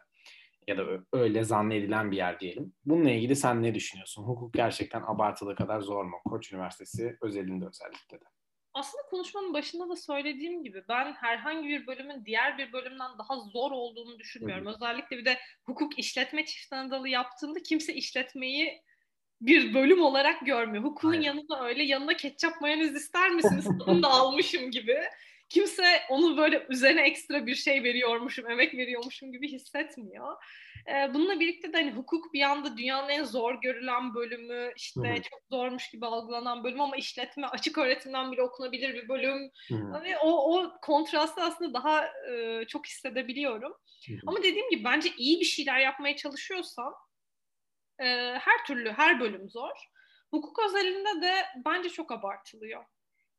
ya 0.68 0.78
da 0.78 0.84
öyle 1.14 1.44
zannedilen 1.44 2.12
bir 2.12 2.18
yer 2.18 2.40
diyelim. 2.40 2.74
Bununla 2.86 3.12
ilgili 3.12 3.36
sen 3.36 3.64
ne 3.64 3.76
düşünüyorsun? 3.76 4.24
Hukuk 4.24 4.54
gerçekten 4.54 5.02
abartılı 5.02 5.56
kadar 5.56 5.82
zor 5.82 6.06
mu? 6.06 6.18
Koç 6.26 6.54
Üniversitesi 6.54 7.18
özelinde 7.22 7.66
özellikle 7.66 8.20
de. 8.20 8.26
Aslında 8.74 9.04
konuşmanın 9.10 9.54
başında 9.54 9.90
da 9.90 9.96
söylediğim 9.96 10.64
gibi 10.64 10.84
ben 10.90 11.14
herhangi 11.14 11.68
bir 11.68 11.88
bölümün 11.88 12.26
diğer 12.26 12.58
bir 12.58 12.74
bölümden 12.74 13.18
daha 13.20 13.40
zor 13.40 13.72
olduğunu 13.72 14.20
düşünmüyorum. 14.20 14.66
Hı. 14.66 14.70
Özellikle 14.70 15.18
bir 15.18 15.26
de 15.26 15.38
hukuk 15.66 16.00
işletme 16.00 16.46
çift 16.46 16.74
anadalı 16.74 17.10
yaptığında 17.10 17.64
kimse 17.64 17.94
işletmeyi 17.94 18.82
bir 19.42 19.74
bölüm 19.74 20.02
olarak 20.02 20.46
görmüyor. 20.46 20.84
Hukukun 20.84 21.12
Aynen. 21.12 21.22
yanında 21.22 21.68
öyle 21.68 21.84
yanına 21.84 22.14
ketçap 22.14 22.62
mayonez 22.62 22.96
ister 22.96 23.30
misiniz? 23.30 23.68
Onu 23.88 24.04
da 24.04 24.08
almışım 24.08 24.72
gibi 24.72 25.02
kimse 25.52 26.02
onu 26.10 26.38
böyle 26.38 26.66
üzerine 26.70 27.02
ekstra 27.02 27.46
bir 27.46 27.56
şey 27.56 27.84
veriyormuşum, 27.84 28.50
emek 28.50 28.74
veriyormuşum 28.74 29.32
gibi 29.32 29.52
hissetmiyor. 29.52 30.36
Ee, 30.88 31.14
bununla 31.14 31.40
birlikte 31.40 31.74
de 31.74 31.78
hani 31.78 31.92
hukuk 31.92 32.34
bir 32.34 32.42
anda 32.42 32.78
dünyanın 32.78 33.10
en 33.10 33.24
zor 33.24 33.62
görülen 33.62 34.16
bölümü, 34.16 34.72
işte 34.76 35.02
Hı-hı. 35.02 35.22
çok 35.22 35.40
zormuş 35.52 35.90
gibi 35.90 36.06
algılanan 36.06 36.64
bölüm 36.64 36.82
ama 36.82 36.96
işletme 36.96 37.48
açık 37.48 37.78
öğretimden 37.78 38.32
bile 38.32 38.42
okunabilir 38.42 38.94
bir 38.94 39.10
bölüm. 39.10 39.52
Hı-hı. 39.68 40.04
Ve 40.04 40.18
o, 40.18 40.58
o 40.58 40.74
kontrastı 40.82 41.42
aslında 41.42 41.74
daha 41.74 42.06
e, 42.06 42.66
çok 42.68 42.88
hissedebiliyorum. 42.88 43.74
Hı-hı. 44.08 44.18
Ama 44.28 44.38
dediğim 44.38 44.70
gibi 44.70 44.84
bence 44.84 45.10
iyi 45.18 45.40
bir 45.40 45.46
şeyler 45.46 45.80
yapmaya 45.80 46.16
çalışıyorsan 46.16 46.94
e, 48.00 48.06
her 48.40 48.66
türlü, 48.68 48.92
her 48.92 49.20
bölüm 49.20 49.50
zor. 49.50 49.76
Hukuk 50.32 50.60
özelinde 50.66 51.22
de 51.22 51.34
bence 51.66 51.90
çok 51.90 52.12
abartılıyor 52.12 52.86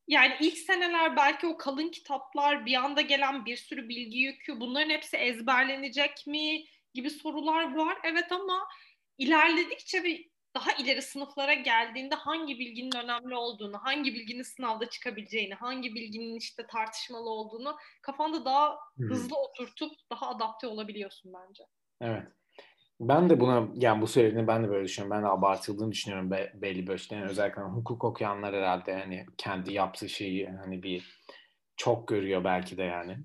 yani 0.09 0.37
ilk 0.41 0.59
seneler 0.59 1.17
belki 1.17 1.47
o 1.47 1.57
kalın 1.57 1.89
kitaplar, 1.89 2.67
bir 2.67 2.75
anda 2.75 3.01
gelen 3.01 3.47
bir 3.47 3.57
sürü 3.57 3.89
bilgi 3.89 4.19
yükü, 4.19 4.61
bunların 4.61 4.91
hepsi 4.91 5.17
ezberlenecek 5.17 6.27
mi 6.27 6.65
gibi 6.95 7.11
sorular 7.11 7.75
var. 7.75 7.99
Evet 8.05 8.33
ama 8.33 8.69
ilerledikçe 9.19 10.03
ve 10.03 10.33
daha 10.55 10.73
ileri 10.73 11.03
sınıflara 11.03 11.55
geldiğinde 11.55 12.15
hangi 12.15 12.59
bilginin 12.59 12.97
önemli 12.97 13.35
olduğunu, 13.35 13.79
hangi 13.83 14.15
bilginin 14.15 14.43
sınavda 14.43 14.89
çıkabileceğini, 14.89 15.55
hangi 15.55 15.95
bilginin 15.95 16.37
işte 16.37 16.67
tartışmalı 16.67 17.31
olduğunu 17.31 17.77
kafanda 18.03 18.45
daha 18.45 18.77
hmm. 18.97 19.09
hızlı 19.11 19.37
oturtup 19.37 19.93
daha 20.11 20.29
adapte 20.29 20.67
olabiliyorsun 20.67 21.33
bence. 21.33 21.65
Evet. 22.01 22.23
Ben 23.03 23.31
de 23.31 23.41
buna 23.41 23.69
yani 23.75 24.03
bu 24.03 24.07
söylediğini 24.07 24.47
ben 24.47 24.65
de 24.65 24.69
böyle 24.69 24.85
düşünüyorum. 24.85 25.17
Ben 25.17 25.25
de 25.25 25.29
abartıldığını 25.29 25.93
düşünüyorum 25.93 26.31
be, 26.31 26.53
belli 26.55 26.87
bir. 26.87 27.09
Yani 27.11 27.25
özellikle 27.25 27.63
hukuk 27.63 28.05
okuyanlar 28.05 28.55
herhalde 28.55 29.01
hani 29.01 29.27
kendi 29.39 29.73
yaptığı 29.73 30.09
şeyi 30.09 30.49
hani 30.49 30.83
bir 30.83 31.23
çok 31.77 32.09
görüyor 32.09 32.45
belki 32.45 32.77
de 32.77 32.83
yani. 32.83 33.19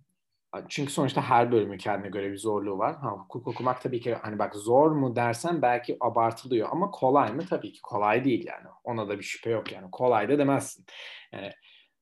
Çünkü 0.70 0.94
sonuçta 0.94 1.22
her 1.22 1.52
bölümün 1.52 1.78
kendine 1.78 2.10
göre 2.10 2.32
bir 2.32 2.38
zorluğu 2.38 2.78
var. 2.78 2.96
Ha, 2.96 3.10
hukuk 3.10 3.48
okumak 3.48 3.82
tabii 3.82 4.00
ki 4.02 4.14
hani 4.16 4.40
bak 4.40 4.56
zor 4.56 4.92
mu 4.92 5.16
dersen 5.16 5.62
belki 5.62 5.98
abartılıyor 6.02 6.70
ama 6.72 6.92
kolay 6.92 7.34
mı? 7.34 7.46
Tabii 7.50 7.72
ki 7.72 7.82
kolay 7.82 8.26
değil 8.26 8.46
yani. 8.48 8.68
Ona 8.84 9.10
da 9.10 9.18
bir 9.20 9.24
şüphe 9.24 9.50
yok 9.50 9.72
yani. 9.72 9.92
Kolay 9.92 10.30
da 10.30 10.38
demezsin. 10.38 10.86
Yani 11.32 11.52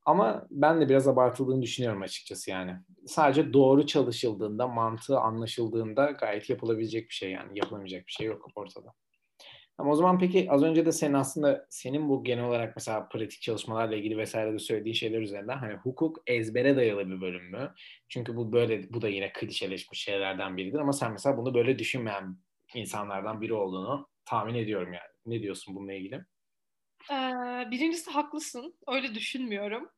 Ama 0.06 0.46
ben 0.50 0.80
de 0.80 0.88
biraz 0.88 1.08
abartıldığını 1.08 1.62
düşünüyorum 1.62 2.02
açıkçası 2.02 2.50
yani. 2.50 2.76
Sadece 3.06 3.52
doğru 3.52 3.86
çalışıldığında, 3.86 4.68
mantığı 4.68 5.18
anlaşıldığında 5.18 6.10
gayet 6.10 6.50
yapılabilecek 6.50 7.08
bir 7.08 7.14
şey 7.14 7.30
yani. 7.30 7.58
Yapılamayacak 7.58 8.06
bir 8.06 8.12
şey 8.12 8.26
yok 8.26 8.46
ortada. 8.54 8.92
Ama 9.78 9.90
o 9.90 9.94
zaman 9.94 10.18
peki 10.18 10.46
az 10.50 10.62
önce 10.62 10.86
de 10.86 10.92
senin 10.92 11.14
aslında 11.14 11.66
senin 11.70 12.08
bu 12.08 12.24
genel 12.24 12.44
olarak 12.44 12.76
mesela 12.76 13.08
pratik 13.08 13.42
çalışmalarla 13.42 13.96
ilgili 13.96 14.18
vesaire 14.18 14.52
de 14.52 14.58
söylediğin 14.58 14.94
şeyler 14.94 15.20
üzerinden 15.20 15.58
hani 15.58 15.74
hukuk 15.74 16.22
ezbere 16.26 16.76
dayalı 16.76 17.08
bir 17.08 17.20
bölüm 17.20 17.50
mü? 17.50 17.74
Çünkü 18.08 18.36
bu 18.36 18.52
böyle 18.52 18.92
bu 18.92 19.02
da 19.02 19.08
yine 19.08 19.32
klişeleşmiş 19.32 20.02
şeylerden 20.02 20.56
biridir 20.56 20.78
ama 20.78 20.92
sen 20.92 21.12
mesela 21.12 21.36
bunu 21.36 21.54
böyle 21.54 21.78
düşünmeyen 21.78 22.36
insanlardan 22.74 23.40
biri 23.40 23.54
olduğunu 23.54 24.08
tahmin 24.24 24.54
ediyorum 24.54 24.92
yani. 24.92 25.10
Ne 25.26 25.42
diyorsun 25.42 25.76
bununla 25.76 25.92
ilgili? 25.92 26.24
Ee, 27.10 27.70
birincisi 27.70 28.10
haklısın. 28.10 28.74
Öyle 28.88 29.14
düşünmüyorum. 29.14 29.88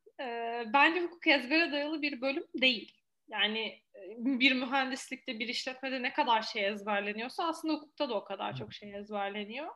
Ee, 0.58 0.72
bence 0.72 1.00
hukuk 1.00 1.26
ezbere 1.26 1.72
dayalı 1.72 2.02
bir 2.02 2.20
bölüm 2.20 2.46
değil. 2.54 2.94
Yani 3.28 3.82
e, 3.94 4.00
bir 4.18 4.52
mühendislikte, 4.52 5.38
bir 5.38 5.48
işletmede 5.48 6.02
ne 6.02 6.12
kadar 6.12 6.42
şey 6.42 6.66
ezberleniyorsa 6.66 7.48
aslında 7.48 7.74
hukukta 7.74 8.08
da 8.08 8.14
o 8.14 8.24
kadar 8.24 8.56
çok 8.56 8.72
şey 8.72 8.94
ezberleniyor. 8.94 9.68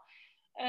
Ee, 0.61 0.67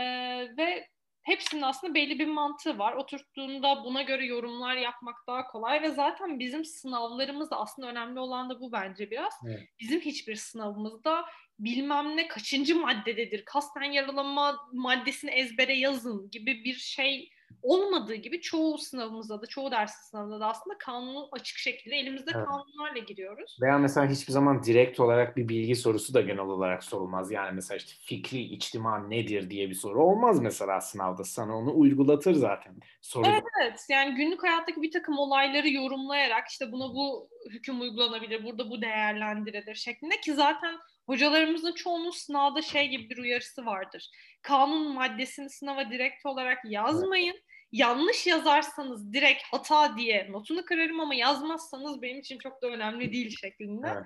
ve 0.57 0.87
hepsinin 1.21 1.61
aslında 1.61 1.93
belli 1.93 2.19
bir 2.19 2.27
mantığı 2.27 2.79
var. 2.79 2.93
Oturttuğunda 2.93 3.83
buna 3.83 4.01
göre 4.01 4.25
yorumlar 4.25 4.75
yapmak 4.75 5.15
daha 5.27 5.47
kolay 5.47 5.81
ve 5.81 5.91
zaten 5.91 6.39
bizim 6.39 6.65
sınavlarımız 6.65 7.51
da 7.51 7.59
aslında 7.59 7.87
önemli 7.87 8.19
olan 8.19 8.49
da 8.49 8.59
bu 8.61 8.71
bence 8.71 9.11
biraz. 9.11 9.33
Evet. 9.47 9.69
Bizim 9.79 10.01
hiçbir 10.01 10.35
sınavımızda 10.35 11.25
bilmem 11.59 12.17
ne 12.17 12.27
kaçıncı 12.27 12.75
maddededir, 12.75 13.45
kasten 13.45 13.91
yaralama 13.91 14.57
maddesini 14.73 15.31
ezbere 15.31 15.73
yazın 15.73 16.29
gibi 16.31 16.63
bir 16.63 16.75
şey 16.75 17.29
olmadığı 17.61 18.15
gibi 18.15 18.41
çoğu 18.41 18.77
sınavımızda 18.77 19.41
da 19.41 19.45
çoğu 19.45 19.71
ders 19.71 19.91
sınavında 19.91 20.39
da 20.39 20.47
aslında 20.47 20.77
kanunu 20.77 21.29
açık 21.31 21.57
şekilde 21.57 21.95
elimizde 21.95 22.31
evet. 22.35 22.45
kanunlarla 22.45 22.99
giriyoruz. 22.99 23.57
Veya 23.61 23.77
mesela 23.77 24.09
hiçbir 24.09 24.33
zaman 24.33 24.63
direkt 24.63 24.99
olarak 24.99 25.37
bir 25.37 25.49
bilgi 25.49 25.75
sorusu 25.75 26.13
da 26.13 26.21
genel 26.21 26.39
olarak 26.39 26.83
sorulmaz. 26.83 27.31
Yani 27.31 27.51
mesela 27.55 27.77
işte 27.77 27.91
fikri 28.01 28.41
içtima 28.41 28.99
nedir 28.99 29.49
diye 29.49 29.69
bir 29.69 29.75
soru 29.75 30.03
olmaz 30.03 30.39
mesela 30.39 30.81
sınavda. 30.81 31.23
Sana 31.23 31.57
onu 31.57 31.79
uygulatır 31.79 32.33
zaten. 32.33 32.75
Soru 33.01 33.27
evet 33.27 33.43
evet 33.63 33.85
yani 33.89 34.15
günlük 34.15 34.43
hayattaki 34.43 34.81
bir 34.81 34.91
takım 34.91 35.17
olayları 35.17 35.69
yorumlayarak 35.69 36.47
işte 36.47 36.71
buna 36.71 36.95
bu 36.95 37.32
hüküm 37.49 37.81
uygulanabilir, 37.81 38.43
burada 38.43 38.69
bu 38.69 38.81
değerlendirilir 38.81 39.75
şeklinde 39.75 40.21
ki 40.21 40.33
zaten 40.33 40.77
hocalarımızın 41.05 41.73
çoğunun 41.73 42.11
sınavda 42.11 42.61
şey 42.61 42.87
gibi 42.87 43.09
bir 43.09 43.17
uyarısı 43.17 43.65
vardır. 43.65 44.09
Kanun 44.41 44.93
maddesini 44.93 45.49
sınava 45.49 45.89
direkt 45.89 46.25
olarak 46.25 46.59
yazmayın. 46.65 47.33
Evet. 47.33 47.43
Yanlış 47.71 48.27
yazarsanız 48.27 49.13
direkt 49.13 49.43
hata 49.43 49.97
diye 49.97 50.31
notunu 50.31 50.65
kırarım 50.65 50.99
ama 50.99 51.15
yazmazsanız 51.15 52.01
benim 52.01 52.19
için 52.19 52.37
çok 52.37 52.61
da 52.61 52.67
önemli 52.67 53.13
değil 53.13 53.37
şeklinde. 53.41 53.87
Evet. 53.87 54.05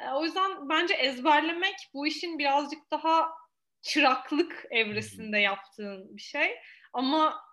E, 0.00 0.12
o 0.12 0.24
yüzden 0.24 0.68
bence 0.68 0.94
ezberlemek 0.94 1.74
bu 1.94 2.06
işin 2.06 2.38
birazcık 2.38 2.90
daha 2.90 3.28
çıraklık 3.82 4.66
evresinde 4.70 5.38
yaptığın 5.38 6.16
bir 6.16 6.22
şey. 6.22 6.56
Ama 6.92 7.45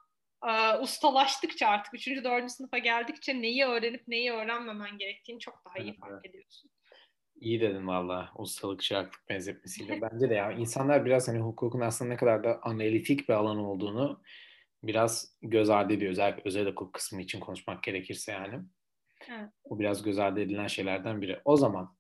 e, 0.50 0.78
ustalaştıkça 0.80 1.68
artık 1.68 1.94
3. 1.94 2.08
4. 2.08 2.52
sınıfa 2.52 2.78
geldikçe 2.78 3.42
neyi 3.42 3.66
öğrenip 3.66 4.08
neyi 4.08 4.32
öğrenmemen 4.32 4.98
gerektiğini 4.98 5.40
çok 5.40 5.62
daha 5.66 5.84
iyi 5.84 5.98
fark 5.98 6.26
ediyorsun. 6.26 6.72
İyi 7.36 7.62
dedin 7.62 7.88
valla 7.88 8.32
ustalık 8.36 8.82
çıraklık 8.82 9.30
benzetmesiyle. 9.30 10.02
Bence 10.02 10.30
de 10.30 10.34
ya 10.34 10.52
insanlar 10.52 11.06
biraz 11.06 11.28
hani 11.28 11.40
hukukun 11.40 11.80
aslında 11.80 12.10
ne 12.10 12.18
kadar 12.18 12.44
da 12.44 12.60
analitik 12.64 13.30
bir 13.30 13.34
alan 13.34 13.58
olduğunu 13.58 14.22
biraz 14.84 15.38
göz 15.42 15.70
ardı 15.70 15.94
ediyor. 15.94 16.12
Özellikle 16.12 16.42
özel 16.46 16.68
hukuk 16.68 16.94
kısmı 16.94 17.22
için 17.22 17.40
konuşmak 17.40 17.84
gerekirse 17.84 18.32
yani. 18.32 18.60
Evet. 19.30 19.50
O 19.64 19.80
biraz 19.80 20.04
göz 20.04 20.20
ardı 20.20 20.42
edilen 20.42 20.68
şeylerden 20.68 21.22
biri. 21.22 21.42
O 21.46 21.58
zaman 21.58 21.98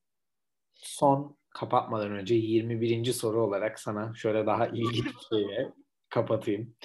son 0.73 1.37
kapatmadan 1.49 2.11
önce 2.11 2.35
21. 2.35 3.13
soru 3.13 3.43
olarak 3.43 3.79
sana 3.79 4.13
şöyle 4.15 4.45
daha 4.45 4.67
ilginç 4.67 5.05
bir 5.05 5.13
şeyle 5.37 5.73
kapatayım. 6.09 6.75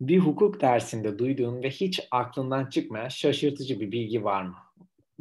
Bir 0.00 0.18
hukuk 0.18 0.60
dersinde 0.60 1.18
duyduğun 1.18 1.62
ve 1.62 1.70
hiç 1.70 2.00
aklından 2.10 2.66
çıkmayan 2.66 3.08
şaşırtıcı 3.08 3.80
bir 3.80 3.92
bilgi 3.92 4.24
var 4.24 4.42
mı? 4.42 4.56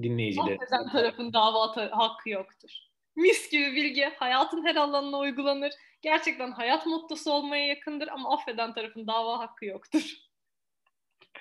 Dinleyiciler. 0.01 0.55
Affeden 0.55 0.89
tarafın 0.91 1.33
dava 1.33 1.75
hakkı 1.91 2.29
yoktur. 2.29 2.69
Mis 3.15 3.51
gibi 3.51 3.75
bilgi 3.75 4.03
hayatın 4.03 4.65
her 4.65 4.75
alanına 4.75 5.17
uygulanır. 5.17 5.73
Gerçekten 6.01 6.51
hayat 6.51 6.85
mottosu 6.85 7.31
olmaya 7.31 7.67
yakındır 7.67 8.07
ama 8.07 8.33
affeden 8.33 8.73
tarafın 8.73 9.07
dava 9.07 9.39
hakkı 9.39 9.65
yoktur. 9.65 10.15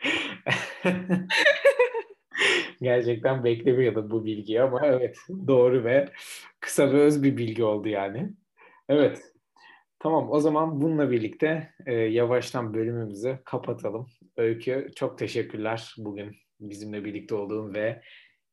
Gerçekten 2.83 3.45
beklemiyordum 3.45 4.11
bu 4.11 4.25
bilgiyi 4.25 4.63
ama 4.63 4.87
evet 4.87 5.17
doğru 5.47 5.85
ve 5.85 6.13
kısa 6.61 6.93
ve 6.93 7.01
öz 7.01 7.23
bir 7.23 7.37
bilgi 7.37 7.65
oldu 7.65 7.89
yani. 7.89 8.31
Evet. 8.89 9.34
Tamam 10.05 10.31
o 10.31 10.41
zaman 10.41 10.81
bununla 10.81 11.11
birlikte 11.11 11.71
e, 11.87 11.95
yavaştan 11.95 12.75
bölümümüzü 12.75 13.39
kapatalım. 13.45 14.07
Öykü 14.37 14.89
çok 14.97 15.19
teşekkürler 15.19 15.95
bugün 15.99 16.37
bizimle 16.61 17.05
birlikte 17.05 17.35
olduğun 17.35 17.75
ve 17.75 18.03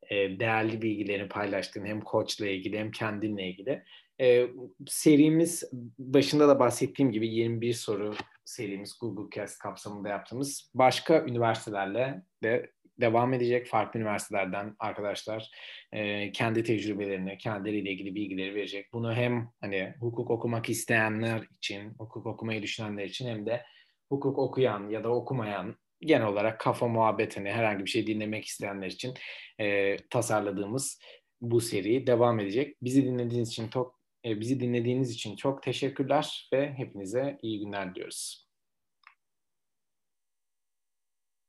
e, 0.10 0.16
değerli 0.16 0.82
bilgilerini 0.82 1.30
paylaştığın 1.30 1.86
hem 1.86 2.02
koçla 2.02 2.48
ilgili 2.48 2.80
hem 2.80 2.92
kendinle 2.92 3.50
ilgili. 3.50 3.84
E, 4.22 4.48
serimiz 4.88 5.64
başında 6.00 6.48
da 6.48 6.60
bahsettiğim 6.60 7.12
gibi 7.12 7.28
21 7.28 7.74
soru 7.74 8.14
serimiz 8.46 8.98
Google 9.02 9.30
Cast 9.36 9.60
kapsamında 9.60 10.10
yaptığımız 10.10 10.72
başka 10.74 11.26
üniversitelerle 11.26 12.24
de 12.44 12.72
devam 13.00 13.34
edecek. 13.34 13.68
Farklı 13.68 14.00
üniversitelerden 14.00 14.76
arkadaşlar 14.80 15.52
e, 15.92 16.32
kendi 16.32 16.64
tecrübelerini, 16.64 17.38
kendileriyle 17.38 17.92
ilgili 17.92 18.16
bilgileri 18.16 18.56
verecek. 18.56 18.94
Bunu 18.94 19.14
hem 19.14 19.50
hani 19.62 19.94
hukuk 20.00 20.32
okumak 20.32 20.70
isteyenler 20.70 21.42
için, 21.58 21.94
hukuk 21.98 22.26
okumayı 22.26 22.62
düşünenler 22.62 23.06
için 23.06 23.28
hem 23.28 23.46
de 23.46 23.64
hukuk 24.10 24.38
okuyan 24.40 24.90
ya 24.90 25.04
da 25.04 25.10
okumayan 25.10 25.76
genel 26.02 26.28
olarak 26.28 26.60
kafa 26.60 26.88
muhabbetini 26.88 27.52
herhangi 27.52 27.86
bir 27.86 27.90
şey 27.90 28.08
dinlemek 28.08 28.46
isteyenler 28.46 28.88
için 28.88 29.14
e, 29.60 29.98
tasarladığımız 29.98 31.00
bu 31.42 31.62
seri 31.62 32.08
devam 32.08 32.40
edecek. 32.40 32.78
Bizi 32.82 33.06
dinlediğiniz 33.06 33.50
için 33.50 33.68
çok 33.68 34.02
e, 34.26 34.40
bizi 34.40 34.60
dinlediğiniz 34.60 35.12
için 35.12 35.36
çok 35.36 35.64
teşekkürler 35.64 36.50
ve 36.54 36.74
hepinize 36.74 37.38
iyi 37.42 37.60
günler 37.60 37.96
diliyoruz. 37.96 38.51